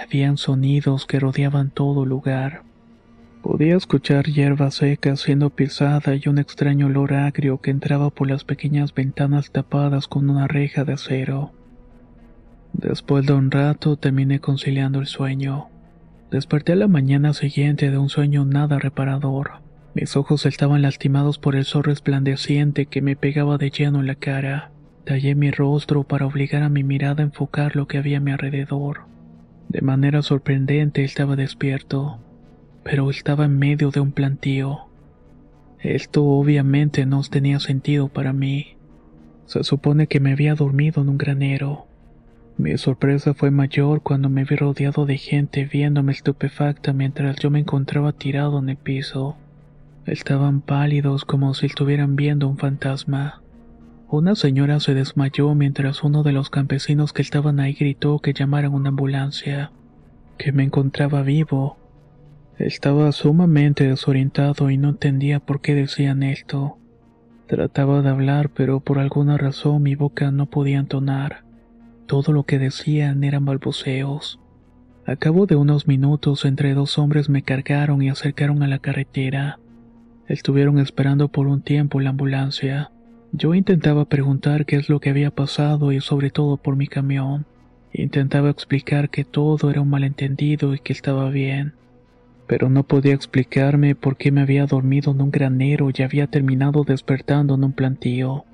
Habían 0.01 0.37
sonidos 0.37 1.07
que 1.07 1.18
rodeaban 1.18 1.71
todo 1.71 2.07
lugar. 2.07 2.62
Podía 3.42 3.77
escuchar 3.77 4.27
hierba 4.27 4.71
seca 4.71 5.16
siendo 5.16 5.51
pisada 5.51 6.14
y 6.14 6.29
un 6.29 6.38
extraño 6.38 6.87
olor 6.87 7.14
agrio 7.14 7.61
que 7.61 7.71
entraba 7.71 8.11
por 8.11 8.29
las 8.29 8.44
pequeñas 8.44 8.94
ventanas 8.94 9.51
tapadas 9.51 10.07
con 10.07 10.31
una 10.31 10.47
reja 10.47 10.85
de 10.85 10.92
acero. 10.92 11.53
Después 12.73 13.27
de 13.27 13.33
un 13.33 13.51
rato 13.51 13.97
terminé 13.97 14.38
conciliando 14.38 15.01
el 15.01 15.07
sueño. 15.07 15.68
Desperté 16.31 16.73
a 16.73 16.77
la 16.77 16.88
mañana 16.88 17.33
siguiente 17.33 17.90
de 17.90 17.99
un 17.99 18.11
sueño 18.11 18.44
nada 18.44 18.79
reparador. 18.79 19.62
Mis 19.94 20.14
ojos 20.16 20.47
estaban 20.47 20.83
lastimados 20.83 21.38
por 21.38 21.57
el 21.57 21.64
sol 21.64 21.85
resplandeciente 21.85 22.87
que 22.87 23.01
me 23.01 23.16
pegaba 23.16 23.57
de 23.57 23.71
lleno 23.71 24.01
en 24.01 24.07
la 24.07 24.14
cara. 24.14 24.71
Tallé 25.09 25.35
mi 25.35 25.51
rostro 25.51 26.05
para 26.05 26.27
obligar 26.27 26.62
a 26.62 26.68
mi 26.68 26.85
mirada 26.85 27.23
a 27.23 27.27
enfocar 27.27 27.77
lo 27.77 27.88
que 27.88 27.97
había 27.97 28.18
a 28.18 28.21
mi 28.21 28.31
alrededor. 28.31 29.07
De 29.71 29.81
manera 29.81 30.21
sorprendente 30.21 31.03
estaba 31.03 31.35
despierto, 31.35 32.18
pero 32.85 33.09
estaba 33.09 33.47
en 33.47 33.59
medio 33.59 33.90
de 33.90 34.01
un 34.01 34.12
plantío. 34.12 34.81
Esto 35.81 36.27
obviamente 36.27 37.07
no 37.07 37.23
tenía 37.23 37.59
sentido 37.59 38.09
para 38.09 38.35
mí. 38.35 38.77
Se 39.47 39.64
supone 39.64 40.09
que 40.09 40.21
me 40.21 40.33
había 40.33 40.55
dormido 40.55 41.01
en 41.01 41.09
un 41.09 41.16
granero. 41.16 41.87
Mi 42.59 42.77
sorpresa 42.77 43.33
fue 43.33 43.51
mayor 43.51 44.03
cuando 44.03 44.29
me 44.29 44.44
vi 44.44 44.57
rodeado 44.57 45.07
de 45.07 45.16
gente 45.16 45.64
viéndome 45.64 46.12
estupefacta 46.12 46.92
mientras 46.92 47.37
yo 47.37 47.49
me 47.49 47.61
encontraba 47.61 48.12
tirado 48.12 48.59
en 48.59 48.68
el 48.68 48.77
piso. 48.77 49.38
Estaban 50.05 50.61
pálidos 50.61 51.25
como 51.25 51.55
si 51.55 51.64
estuvieran 51.64 52.14
viendo 52.14 52.47
un 52.47 52.59
fantasma. 52.59 53.40
Una 54.11 54.35
señora 54.37 54.81
se 54.81 54.94
desmayó 54.94 55.55
mientras 55.55 56.03
uno 56.03 56.23
de 56.23 56.33
los 56.33 56.49
campesinos 56.49 57.12
que 57.12 57.21
estaban 57.21 57.61
ahí 57.61 57.75
gritó 57.75 58.21
que 58.21 58.33
llamaran 58.33 58.73
una 58.73 58.88
ambulancia, 58.88 59.71
que 60.38 60.51
me 60.51 60.64
encontraba 60.64 61.21
vivo. 61.21 61.77
Estaba 62.57 63.12
sumamente 63.12 63.87
desorientado 63.87 64.71
y 64.71 64.79
no 64.79 64.88
entendía 64.88 65.40
por 65.40 65.61
qué 65.61 65.75
decían 65.75 66.23
esto. 66.23 66.79
Trataba 67.49 68.01
de 68.01 68.09
hablar, 68.09 68.49
pero 68.49 68.81
por 68.81 68.99
alguna 68.99 69.37
razón 69.37 69.83
mi 69.83 69.94
boca 69.94 70.31
no 70.31 70.47
podía 70.47 70.79
entonar. 70.79 71.44
Todo 72.07 72.33
lo 72.33 72.44
que 72.44 72.59
decían 72.59 73.25
eran 73.25 73.44
balbuceos. 73.44 74.40
A 75.05 75.16
cabo 75.16 75.44
de 75.44 75.57
unos 75.57 75.87
minutos, 75.87 76.47
entre 76.47 76.73
dos 76.73 76.97
hombres 76.97 77.29
me 77.29 77.42
cargaron 77.42 78.01
y 78.01 78.09
acercaron 78.09 78.62
a 78.62 78.68
la 78.68 78.79
carretera. 78.79 79.59
Estuvieron 80.29 80.79
esperando 80.79 81.29
por 81.29 81.47
un 81.47 81.61
tiempo 81.61 82.01
la 82.01 82.11
ambulancia. 82.11 82.90
Yo 83.33 83.55
intentaba 83.55 84.07
preguntar 84.07 84.64
qué 84.64 84.77
es 84.77 84.88
lo 84.88 85.01
que 85.01 85.11
había 85.11 85.31
pasado 85.31 85.93
y 85.93 86.01
sobre 86.01 86.31
todo 86.31 86.57
por 86.57 86.77
mi 86.77 86.87
camión. 86.87 87.45
Intentaba 87.93 88.49
explicar 88.49 89.11
que 89.11 89.25
todo 89.25 89.71
era 89.71 89.81
un 89.81 89.91
malentendido 89.91 90.75
y 90.75 90.79
que 90.79 90.93
estaba 90.93 91.29
bien. 91.29 91.75
Pero 92.47 92.71
no 92.71 92.85
podía 92.85 93.14
explicarme 93.14 93.95
por 93.95 94.17
qué 94.17 94.33
me 94.33 94.41
había 94.41 94.67
dormido 94.67 95.12
en 95.12 95.21
un 95.21 95.31
granero 95.31 95.91
y 95.95 96.03
había 96.03 96.27
terminado 96.27 96.85
despertando 96.85 97.55
en 97.55 97.64
un 97.64 97.73
plantío. 97.73 98.45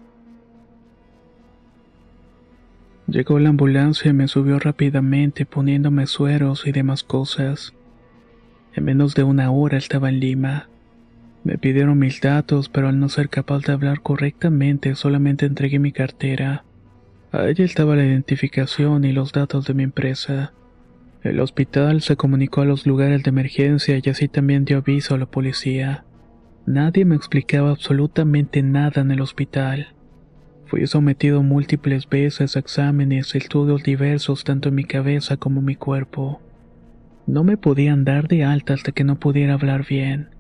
Llegó 3.07 3.39
la 3.39 3.51
ambulancia 3.51 4.11
y 4.11 4.15
me 4.15 4.27
subió 4.27 4.59
rápidamente 4.59 5.47
poniéndome 5.47 6.07
sueros 6.07 6.67
y 6.67 6.73
demás 6.73 7.05
cosas. 7.05 7.75
En 8.75 8.85
menos 8.85 9.15
de 9.15 9.23
una 9.23 9.53
hora 9.53 9.79
estaba 9.79 10.09
en 10.09 10.19
Lima. 10.19 10.69
Me 11.45 11.59
pidieron 11.59 11.99
mis 11.99 12.23
datos, 12.23 12.71
pero 12.71 12.89
al 12.89 12.99
no 12.99 13.11
ser 13.11 13.29
capaz 13.29 13.61
de 13.67 13.75
hablar 13.75 14.01
correctamente 14.01 14.95
solamente 14.95 15.45
entregué 15.45 15.79
mi 15.79 15.93
cartera. 15.93 16.65
A 17.33 17.47
ella 17.49 17.67
estaba 17.67 17.97
la 17.97 18.05
identificación 18.05 19.05
y 19.05 19.13
los 19.13 19.33
datos 19.33 19.67
de 19.67 19.75
mi 19.75 19.83
empresa. 19.83 20.55
El 21.23 21.41
hospital 21.41 22.01
se 22.01 22.17
comunicó 22.17 22.63
a 22.63 22.65
los 22.65 22.87
lugares 22.87 23.23
de 23.23 23.29
emergencia 23.29 24.01
y 24.03 24.09
así 24.09 24.27
también 24.27 24.65
dio 24.65 24.79
aviso 24.79 25.15
a 25.15 25.19
la 25.19 25.27
policía. 25.27 26.05
Nadie 26.65 27.05
me 27.05 27.15
explicaba 27.15 27.71
absolutamente 27.71 28.63
nada 28.63 29.03
en 29.03 29.11
el 29.11 29.21
hospital. 29.21 29.89
Fui 30.65 30.87
sometido 30.87 31.43
múltiples 31.43 32.09
veces 32.09 32.57
a 32.57 32.61
exámenes 32.61 33.35
estudios 33.35 33.83
diversos 33.83 34.45
tanto 34.45 34.71
en 34.71 34.77
mi 34.77 34.85
cabeza 34.85 35.37
como 35.37 35.61
en 35.61 35.67
mi 35.67 35.77
cuerpo. 35.77 36.41
No 37.27 37.45
me 37.45 37.59
podían 37.59 38.05
dar 38.05 38.29
de 38.29 38.45
alta 38.45 38.73
hasta 38.73 38.93
que 38.93 39.05
no 39.05 39.19
pudiera 39.19 39.55
hablar 39.55 39.87
bien. 39.87 40.34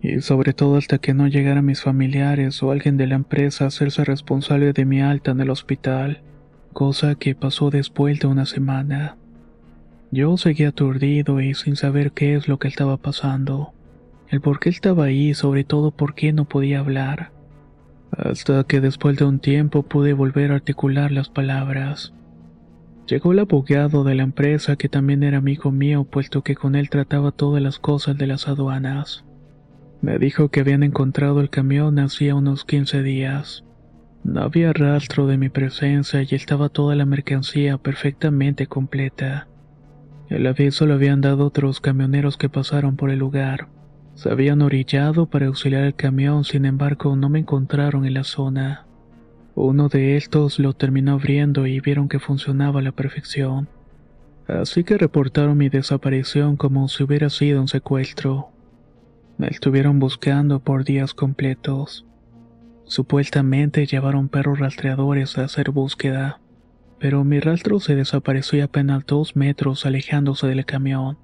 Y 0.00 0.20
sobre 0.20 0.52
todo 0.52 0.76
hasta 0.76 0.98
que 0.98 1.14
no 1.14 1.26
llegara 1.26 1.62
mis 1.62 1.82
familiares 1.82 2.62
o 2.62 2.70
alguien 2.70 2.96
de 2.96 3.06
la 3.06 3.16
empresa 3.16 3.64
a 3.64 3.68
hacerse 3.68 4.04
responsable 4.04 4.72
de 4.72 4.84
mi 4.84 5.00
alta 5.00 5.32
en 5.32 5.40
el 5.40 5.50
hospital, 5.50 6.22
cosa 6.72 7.14
que 7.14 7.34
pasó 7.34 7.70
después 7.70 8.20
de 8.20 8.28
una 8.28 8.46
semana. 8.46 9.16
Yo 10.10 10.36
seguía 10.36 10.68
aturdido 10.68 11.40
y 11.40 11.54
sin 11.54 11.76
saber 11.76 12.12
qué 12.12 12.34
es 12.34 12.48
lo 12.48 12.58
que 12.58 12.68
estaba 12.68 12.96
pasando, 12.96 13.72
el 14.28 14.40
por 14.40 14.60
qué 14.60 14.70
estaba 14.70 15.04
ahí 15.04 15.30
y 15.30 15.34
sobre 15.34 15.64
todo 15.64 15.90
por 15.90 16.14
qué 16.14 16.32
no 16.32 16.44
podía 16.44 16.78
hablar 16.78 17.38
hasta 18.16 18.64
que 18.64 18.80
después 18.80 19.16
de 19.16 19.24
un 19.24 19.38
tiempo 19.38 19.82
pude 19.82 20.12
volver 20.12 20.52
a 20.52 20.56
articular 20.56 21.12
las 21.12 21.28
palabras. 21.28 22.12
Llegó 23.06 23.32
el 23.32 23.38
abogado 23.38 24.04
de 24.04 24.14
la 24.14 24.22
empresa 24.22 24.76
que 24.76 24.88
también 24.88 25.22
era 25.22 25.38
amigo 25.38 25.70
mío 25.70 26.04
puesto 26.04 26.42
que 26.42 26.54
con 26.54 26.74
él 26.74 26.90
trataba 26.90 27.32
todas 27.32 27.62
las 27.62 27.78
cosas 27.78 28.18
de 28.18 28.26
las 28.26 28.48
aduanas. 28.48 29.24
Me 30.00 30.18
dijo 30.18 30.48
que 30.48 30.60
habían 30.60 30.82
encontrado 30.82 31.40
el 31.40 31.50
camión 31.50 31.98
hacía 31.98 32.34
unos 32.34 32.64
15 32.64 33.02
días. 33.02 33.64
No 34.22 34.42
había 34.42 34.72
rastro 34.72 35.26
de 35.26 35.38
mi 35.38 35.48
presencia 35.48 36.22
y 36.22 36.34
estaba 36.34 36.68
toda 36.68 36.94
la 36.94 37.04
mercancía 37.04 37.78
perfectamente 37.78 38.66
completa. 38.66 39.48
El 40.28 40.46
aviso 40.46 40.86
lo 40.86 40.94
habían 40.94 41.20
dado 41.20 41.46
otros 41.46 41.80
camioneros 41.80 42.36
que 42.36 42.48
pasaron 42.48 42.96
por 42.96 43.10
el 43.10 43.18
lugar. 43.18 43.68
Se 44.14 44.30
habían 44.30 44.62
orillado 44.62 45.26
para 45.26 45.46
auxiliar 45.46 45.84
el 45.84 45.94
camión, 45.94 46.44
sin 46.44 46.64
embargo 46.64 47.16
no 47.16 47.28
me 47.28 47.38
encontraron 47.38 48.04
en 48.04 48.14
la 48.14 48.24
zona. 48.24 48.84
Uno 49.54 49.88
de 49.88 50.16
estos 50.16 50.58
lo 50.58 50.74
terminó 50.74 51.12
abriendo 51.12 51.66
y 51.66 51.80
vieron 51.80 52.08
que 52.08 52.20
funcionaba 52.20 52.80
a 52.80 52.82
la 52.82 52.92
perfección. 52.92 53.68
Así 54.46 54.84
que 54.84 54.98
reportaron 54.98 55.56
mi 55.56 55.68
desaparición 55.68 56.56
como 56.56 56.88
si 56.88 57.02
hubiera 57.02 57.30
sido 57.30 57.60
un 57.60 57.68
secuestro. 57.68 58.50
Me 59.38 59.46
estuvieron 59.46 60.00
buscando 60.00 60.58
por 60.58 60.84
días 60.84 61.14
completos. 61.14 62.04
Supuestamente 62.86 63.86
llevaron 63.86 64.28
perros 64.28 64.58
rastreadores 64.58 65.38
a 65.38 65.44
hacer 65.44 65.70
búsqueda, 65.70 66.40
pero 66.98 67.22
mi 67.22 67.38
rastro 67.38 67.78
se 67.78 67.94
desapareció 67.94 68.64
apenas 68.64 69.06
dos 69.06 69.36
metros 69.36 69.86
alejándose 69.86 70.48
del 70.48 70.64
camión. 70.64 71.18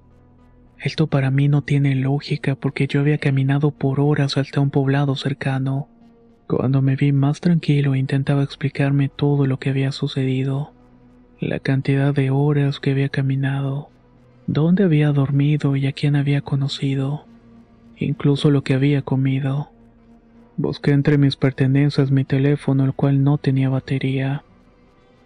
Esto 0.79 1.07
para 1.07 1.29
mí 1.29 1.49
no 1.49 1.61
tiene 1.63 1.93
lógica 1.93 2.55
porque 2.55 2.87
yo 2.87 3.01
había 3.01 3.17
caminado 3.17 3.71
por 3.71 3.99
horas 3.99 4.37
hasta 4.37 4.61
un 4.61 4.69
poblado 4.69 5.17
cercano. 5.17 5.89
Cuando 6.47 6.81
me 6.81 6.95
vi 6.95 7.11
más 7.11 7.41
tranquilo 7.41 7.95
intentaba 7.95 8.43
explicarme 8.43 9.09
todo 9.09 9.45
lo 9.45 9.59
que 9.59 9.71
había 9.71 9.91
sucedido, 9.91 10.73
la 11.41 11.59
cantidad 11.59 12.13
de 12.13 12.29
horas 12.29 12.79
que 12.79 12.91
había 12.91 13.09
caminado, 13.09 13.89
dónde 14.47 14.85
había 14.85 15.11
dormido 15.11 15.75
y 15.75 15.87
a 15.87 15.91
quién 15.91 16.15
había 16.15 16.39
conocido, 16.41 17.24
incluso 17.97 18.51
lo 18.51 18.63
que 18.63 18.73
había 18.73 19.01
comido. 19.01 19.69
Busqué 20.57 20.91
entre 20.91 21.17
mis 21.17 21.35
pertenencias 21.35 22.11
mi 22.11 22.23
teléfono 22.23 22.85
el 22.85 22.93
cual 22.93 23.23
no 23.23 23.37
tenía 23.37 23.69
batería. 23.69 24.43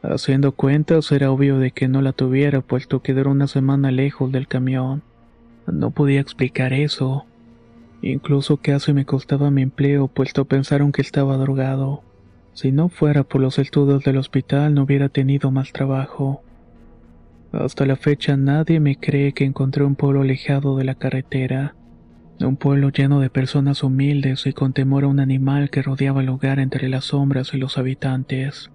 Haciendo 0.02 0.54
cuentas 0.54 1.12
era 1.12 1.30
obvio 1.30 1.60
de 1.60 1.72
que 1.72 1.88
no 1.88 2.02
la 2.02 2.14
tuviera 2.14 2.62
puesto 2.62 3.02
que 3.02 3.12
era 3.12 3.30
una 3.30 3.48
semana 3.48 3.92
lejos 3.92 4.32
del 4.32 4.48
camión. 4.48 5.04
No 5.68 5.92
podía 5.92 6.22
explicar 6.22 6.74
eso. 6.74 7.26
Incluso 8.02 8.58
casi 8.58 8.94
me 8.94 9.06
costaba 9.06 9.52
mi 9.52 9.62
empleo, 9.62 10.08
puesto 10.08 10.46
pensaron 10.46 10.92
que 10.92 11.02
estaba 11.02 11.38
drogado. 11.38 12.02
Si 12.54 12.72
no 12.72 12.90
fuera 12.90 13.24
por 13.24 13.42
los 13.42 13.60
estudios 13.60 14.04
del 14.04 14.18
hospital 14.18 14.74
no 14.74 14.84
hubiera 14.84 15.10
tenido 15.10 15.52
más 15.52 15.72
trabajo. 15.74 16.42
Hasta 17.52 17.86
la 17.86 17.96
fecha 17.96 18.38
nadie 18.38 18.80
me 18.80 18.96
cree 18.98 19.34
que 19.34 19.44
encontré 19.44 19.84
un 19.84 19.96
pueblo 19.96 20.22
alejado 20.22 20.78
de 20.78 20.86
la 20.86 20.96
carretera. 20.96 21.76
Un 22.42 22.56
pueblo 22.56 22.90
lleno 22.90 23.20
de 23.20 23.30
personas 23.30 23.84
humildes 23.84 24.46
y 24.46 24.54
con 24.54 24.72
temor 24.72 25.04
a 25.04 25.08
un 25.08 25.20
animal 25.20 25.70
que 25.70 25.82
rodeaba 25.82 26.22
el 26.22 26.28
lugar 26.28 26.60
entre 26.60 26.88
las 26.88 27.06
sombras 27.06 27.54
y 27.54 27.58
los 27.58 27.78
habitantes. 27.78 28.72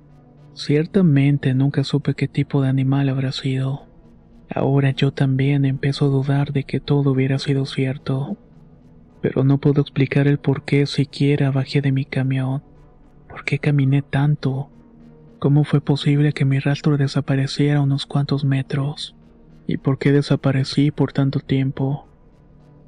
Ciertamente 0.52 1.54
nunca 1.54 1.82
supe 1.82 2.14
qué 2.14 2.28
tipo 2.28 2.60
de 2.60 2.68
animal 2.68 3.08
habrá 3.08 3.32
sido. 3.32 3.86
Ahora 4.54 4.90
yo 4.90 5.12
también 5.12 5.64
empiezo 5.64 6.04
a 6.04 6.08
dudar 6.08 6.52
de 6.52 6.64
que 6.64 6.78
todo 6.78 7.12
hubiera 7.12 7.38
sido 7.38 7.64
cierto. 7.64 8.36
Pero 9.22 9.44
no 9.44 9.58
puedo 9.58 9.80
explicar 9.80 10.28
el 10.28 10.38
por 10.38 10.64
qué 10.64 10.84
siquiera 10.84 11.50
bajé 11.50 11.80
de 11.80 11.90
mi 11.90 12.04
camión. 12.04 12.62
¿Por 13.28 13.44
qué 13.44 13.58
caminé 13.58 14.02
tanto? 14.02 14.70
¿Cómo 15.38 15.64
fue 15.64 15.80
posible 15.80 16.34
que 16.34 16.44
mi 16.44 16.58
rastro 16.58 16.98
desapareciera 16.98 17.80
unos 17.80 18.04
cuantos 18.04 18.44
metros? 18.44 19.16
¿Y 19.66 19.78
por 19.78 19.98
qué 19.98 20.12
desaparecí 20.12 20.90
por 20.90 21.12
tanto 21.12 21.40
tiempo? 21.40 22.06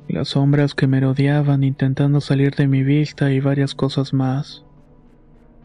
Las 0.09 0.29
sombras 0.29 0.75
que 0.75 0.87
me 0.87 1.01
rodeaban 1.01 1.65
intentando 1.65 2.21
salir 2.21 2.55
de 2.55 2.69
mi 2.69 2.85
vista 2.85 3.33
y 3.33 3.41
varias 3.41 3.75
cosas 3.75 4.13
más. 4.13 4.65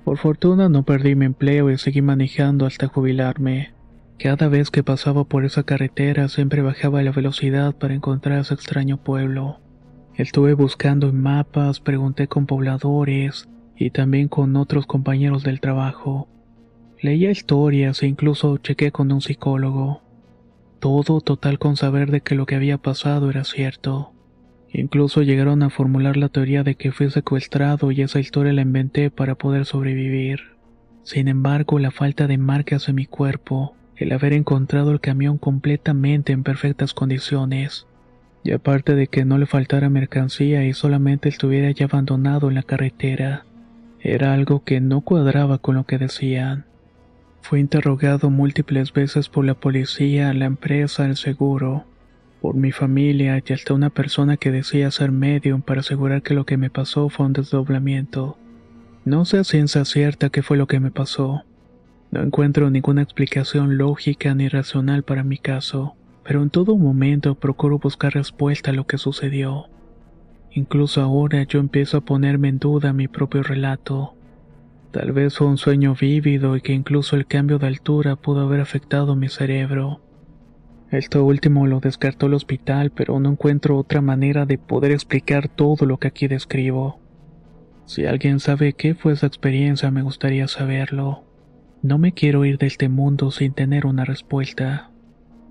Por 0.04 0.18
fortuna 0.18 0.68
no 0.68 0.84
perdí 0.84 1.16
mi 1.16 1.26
empleo 1.26 1.70
y 1.70 1.78
seguí 1.78 2.02
manejando 2.02 2.66
hasta 2.66 2.88
jubilarme. 2.88 3.74
Cada 4.18 4.48
vez 4.50 4.72
que 4.72 4.84
pasaba 4.84 5.26
por 5.26 5.46
esa 5.46 5.64
carretera 5.64 6.28
siempre 6.28 6.64
bajaba 6.64 7.04
la 7.04 7.12
velocidad 7.12 7.76
para 7.76 7.94
encontrar 7.94 8.40
ese 8.40 8.56
extraño 8.56 8.98
pueblo. 8.98 9.60
Estuve 10.16 10.54
buscando 10.56 11.10
en 11.10 11.22
mapas, 11.22 11.80
pregunté 11.80 12.28
con 12.28 12.48
pobladores 12.48 13.48
y 13.76 13.92
también 13.92 14.28
con 14.28 14.56
otros 14.56 14.88
compañeros 14.88 15.44
del 15.44 15.60
trabajo. 15.60 16.28
Leía 17.00 17.32
historias 17.32 18.02
e 18.04 18.08
incluso 18.08 18.58
chequé 18.58 18.92
con 18.92 19.12
un 19.12 19.22
psicólogo. 19.22 20.02
Todo 20.80 21.22
total 21.22 21.60
con 21.60 21.78
saber 21.78 22.10
de 22.10 22.22
que 22.22 22.36
lo 22.36 22.48
que 22.48 22.56
había 22.56 22.80
pasado 22.80 23.30
era 23.30 23.44
cierto. 23.44 24.14
Incluso 24.74 25.22
llegaron 25.22 25.64
a 25.64 25.70
formular 25.70 26.16
la 26.16 26.30
teoría 26.30 26.64
de 26.64 26.76
que 26.76 26.92
fui 26.92 27.10
secuestrado 27.10 27.92
y 27.92 28.02
esa 28.02 28.20
historia 28.20 28.54
la 28.54 28.62
inventé 28.62 29.12
para 29.12 29.36
poder 29.36 29.66
sobrevivir. 29.66 30.40
Sin 31.04 31.28
embargo, 31.28 31.78
la 31.80 31.92
falta 31.92 32.28
de 32.28 32.38
marcas 32.38 32.88
en 32.88 32.96
mi 32.96 33.06
cuerpo, 33.06 33.76
el 33.98 34.14
haber 34.14 34.34
encontrado 34.34 34.92
el 34.92 35.02
camión 35.02 35.38
completamente 35.38 36.32
en 36.32 36.44
perfectas 36.44 36.94
condiciones. 36.94 37.86
Y 38.44 38.52
aparte 38.52 38.96
de 38.96 39.08
que 39.08 39.26
no 39.26 39.38
le 39.38 39.46
faltara 39.46 39.90
mercancía 39.90 40.66
y 40.66 40.74
solamente 40.74 41.30
estuviera 41.30 41.70
ya 41.72 41.86
abandonado 41.86 42.50
en 42.50 42.56
la 42.56 42.64
carretera, 42.64 43.46
era 44.00 44.34
algo 44.34 44.64
que 44.64 44.80
no 44.80 45.02
cuadraba 45.02 45.60
con 45.60 45.76
lo 45.76 45.86
que 45.86 45.98
decían. 45.98 46.66
Fui 47.42 47.60
interrogado 47.60 48.30
múltiples 48.30 48.94
veces 48.94 49.30
por 49.30 49.46
la 49.46 49.54
policía, 49.54 50.34
la 50.34 50.46
empresa, 50.46 51.06
el 51.06 51.18
seguro, 51.18 51.86
por 52.42 52.56
mi 52.56 52.72
familia 52.72 53.42
y 53.46 53.54
hasta 53.54 53.74
una 53.74 53.90
persona 53.90 54.38
que 54.38 54.52
decía 54.52 54.92
ser 54.92 55.12
medium 55.12 55.62
para 55.62 55.82
asegurar 55.82 56.24
que 56.24 56.34
lo 56.34 56.46
que 56.46 56.58
me 56.58 56.70
pasó 56.70 57.10
fue 57.10 57.28
un 57.28 57.34
desdoblamiento. 57.34 58.38
No 59.06 59.26
sé 59.26 59.38
a 59.40 59.44
ciencia 59.44 59.86
cierta 59.86 60.30
qué 60.30 60.42
fue 60.42 60.58
lo 60.58 60.68
que 60.68 60.80
me 60.80 60.92
pasó, 60.92 61.44
no 62.12 62.22
encuentro 62.22 62.70
ninguna 62.70 63.02
explicación 63.02 63.78
lógica 63.78 64.36
ni 64.36 64.50
racional 64.50 65.04
para 65.04 65.24
mi 65.24 65.38
caso, 65.38 65.96
pero 66.26 66.44
en 66.44 66.50
todo 66.50 66.76
momento 66.76 67.36
procuro 67.36 67.80
buscar 67.80 68.14
respuesta 68.14 68.72
a 68.72 68.74
lo 68.74 68.86
que 68.86 68.98
sucedió. 68.98 69.68
Incluso 70.52 71.02
ahora 71.02 71.44
yo 71.44 71.62
empiezo 71.62 71.98
a 71.98 72.02
ponerme 72.02 72.50
en 72.50 72.60
duda 72.60 72.92
mi 72.92 73.08
propio 73.08 73.44
relato. 73.44 74.14
Tal 74.92 75.14
vez 75.14 75.38
fue 75.38 75.48
un 75.48 75.58
sueño 75.58 75.96
vívido 75.96 76.58
y 76.58 76.62
que 76.62 76.74
incluso 76.74 77.16
el 77.16 77.26
cambio 77.26 77.60
de 77.60 77.68
altura 77.68 78.18
pudo 78.18 78.42
haber 78.42 78.60
afectado 78.60 79.16
mi 79.16 79.30
cerebro. 79.30 80.02
Esto 80.92 81.24
último 81.24 81.68
lo 81.68 81.80
descartó 81.80 82.26
el 82.26 82.34
hospital, 82.34 82.92
pero 82.92 83.18
no 83.22 83.32
encuentro 83.32 83.78
otra 83.78 84.02
manera 84.02 84.46
de 84.46 84.58
poder 84.58 84.92
explicar 84.92 85.48
todo 85.48 85.86
lo 85.86 85.98
que 85.98 86.10
aquí 86.10 86.28
describo. 86.28 87.00
Si 87.86 88.06
alguien 88.06 88.42
sabe 88.42 88.74
qué 88.74 88.94
fue 88.94 89.14
esa 89.14 89.28
experiencia, 89.28 89.90
me 89.90 90.02
gustaría 90.02 90.50
saberlo. 90.50 91.24
No 91.82 91.98
me 91.98 92.12
quiero 92.12 92.44
ir 92.44 92.58
de 92.58 92.68
este 92.68 92.90
mundo 92.90 93.32
sin 93.32 93.54
tener 93.54 93.86
una 93.86 94.04
respuesta. 94.04 94.92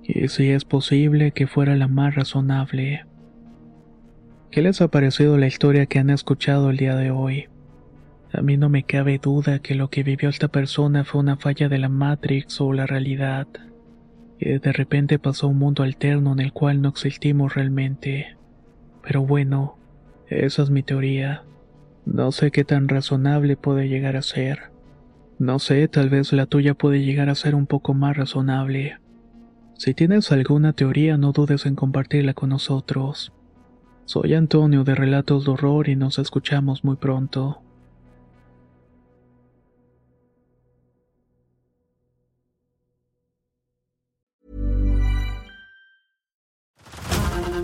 Y 0.02 0.28
si 0.28 0.50
es 0.50 0.66
posible 0.66 1.32
que 1.32 1.46
fuera 1.46 1.74
la 1.74 1.88
más 1.88 2.14
razonable. 2.14 3.06
¿Qué 4.50 4.60
les 4.60 4.82
ha 4.82 4.88
parecido 4.88 5.38
la 5.38 5.46
historia 5.46 5.86
que 5.86 5.98
han 5.98 6.10
escuchado 6.10 6.68
el 6.68 6.76
día 6.76 6.96
de 6.96 7.10
hoy? 7.10 7.48
A 8.32 8.42
mí 8.42 8.58
no 8.58 8.68
me 8.68 8.82
cabe 8.82 9.18
duda 9.18 9.60
que 9.60 9.74
lo 9.74 9.88
que 9.88 10.02
vivió 10.02 10.28
esta 10.28 10.48
persona 10.48 11.04
fue 11.04 11.20
una 11.20 11.36
falla 11.36 11.68
de 11.68 11.78
la 11.78 11.88
Matrix 11.88 12.60
o 12.60 12.72
la 12.72 12.86
realidad. 12.86 13.46
Y 14.40 14.58
de 14.58 14.72
repente 14.72 15.18
pasó 15.18 15.48
un 15.48 15.58
mundo 15.58 15.82
alterno 15.82 16.32
en 16.32 16.40
el 16.40 16.52
cual 16.52 16.80
no 16.80 16.88
existimos 16.88 17.54
realmente. 17.54 18.38
Pero 19.02 19.26
bueno, 19.26 19.76
esa 20.28 20.62
es 20.62 20.70
mi 20.70 20.82
teoría. 20.82 21.44
No 22.06 22.32
sé 22.32 22.50
qué 22.50 22.64
tan 22.64 22.88
razonable 22.88 23.56
puede 23.56 23.88
llegar 23.88 24.16
a 24.16 24.22
ser. 24.22 24.70
No 25.38 25.58
sé, 25.58 25.86
tal 25.88 26.08
vez 26.08 26.32
la 26.32 26.46
tuya 26.46 26.74
puede 26.74 27.02
llegar 27.02 27.28
a 27.28 27.34
ser 27.34 27.54
un 27.54 27.66
poco 27.66 27.92
más 27.92 28.16
razonable. 28.16 28.98
Si 29.74 29.92
tienes 29.92 30.32
alguna 30.32 30.72
teoría, 30.72 31.18
no 31.18 31.32
dudes 31.32 31.66
en 31.66 31.74
compartirla 31.74 32.32
con 32.32 32.48
nosotros. 32.50 33.32
Soy 34.06 34.34
Antonio 34.34 34.84
de 34.84 34.94
Relatos 34.94 35.44
de 35.44 35.52
Horror 35.52 35.88
y 35.88 35.96
nos 35.96 36.18
escuchamos 36.18 36.82
muy 36.82 36.96
pronto. 36.96 37.62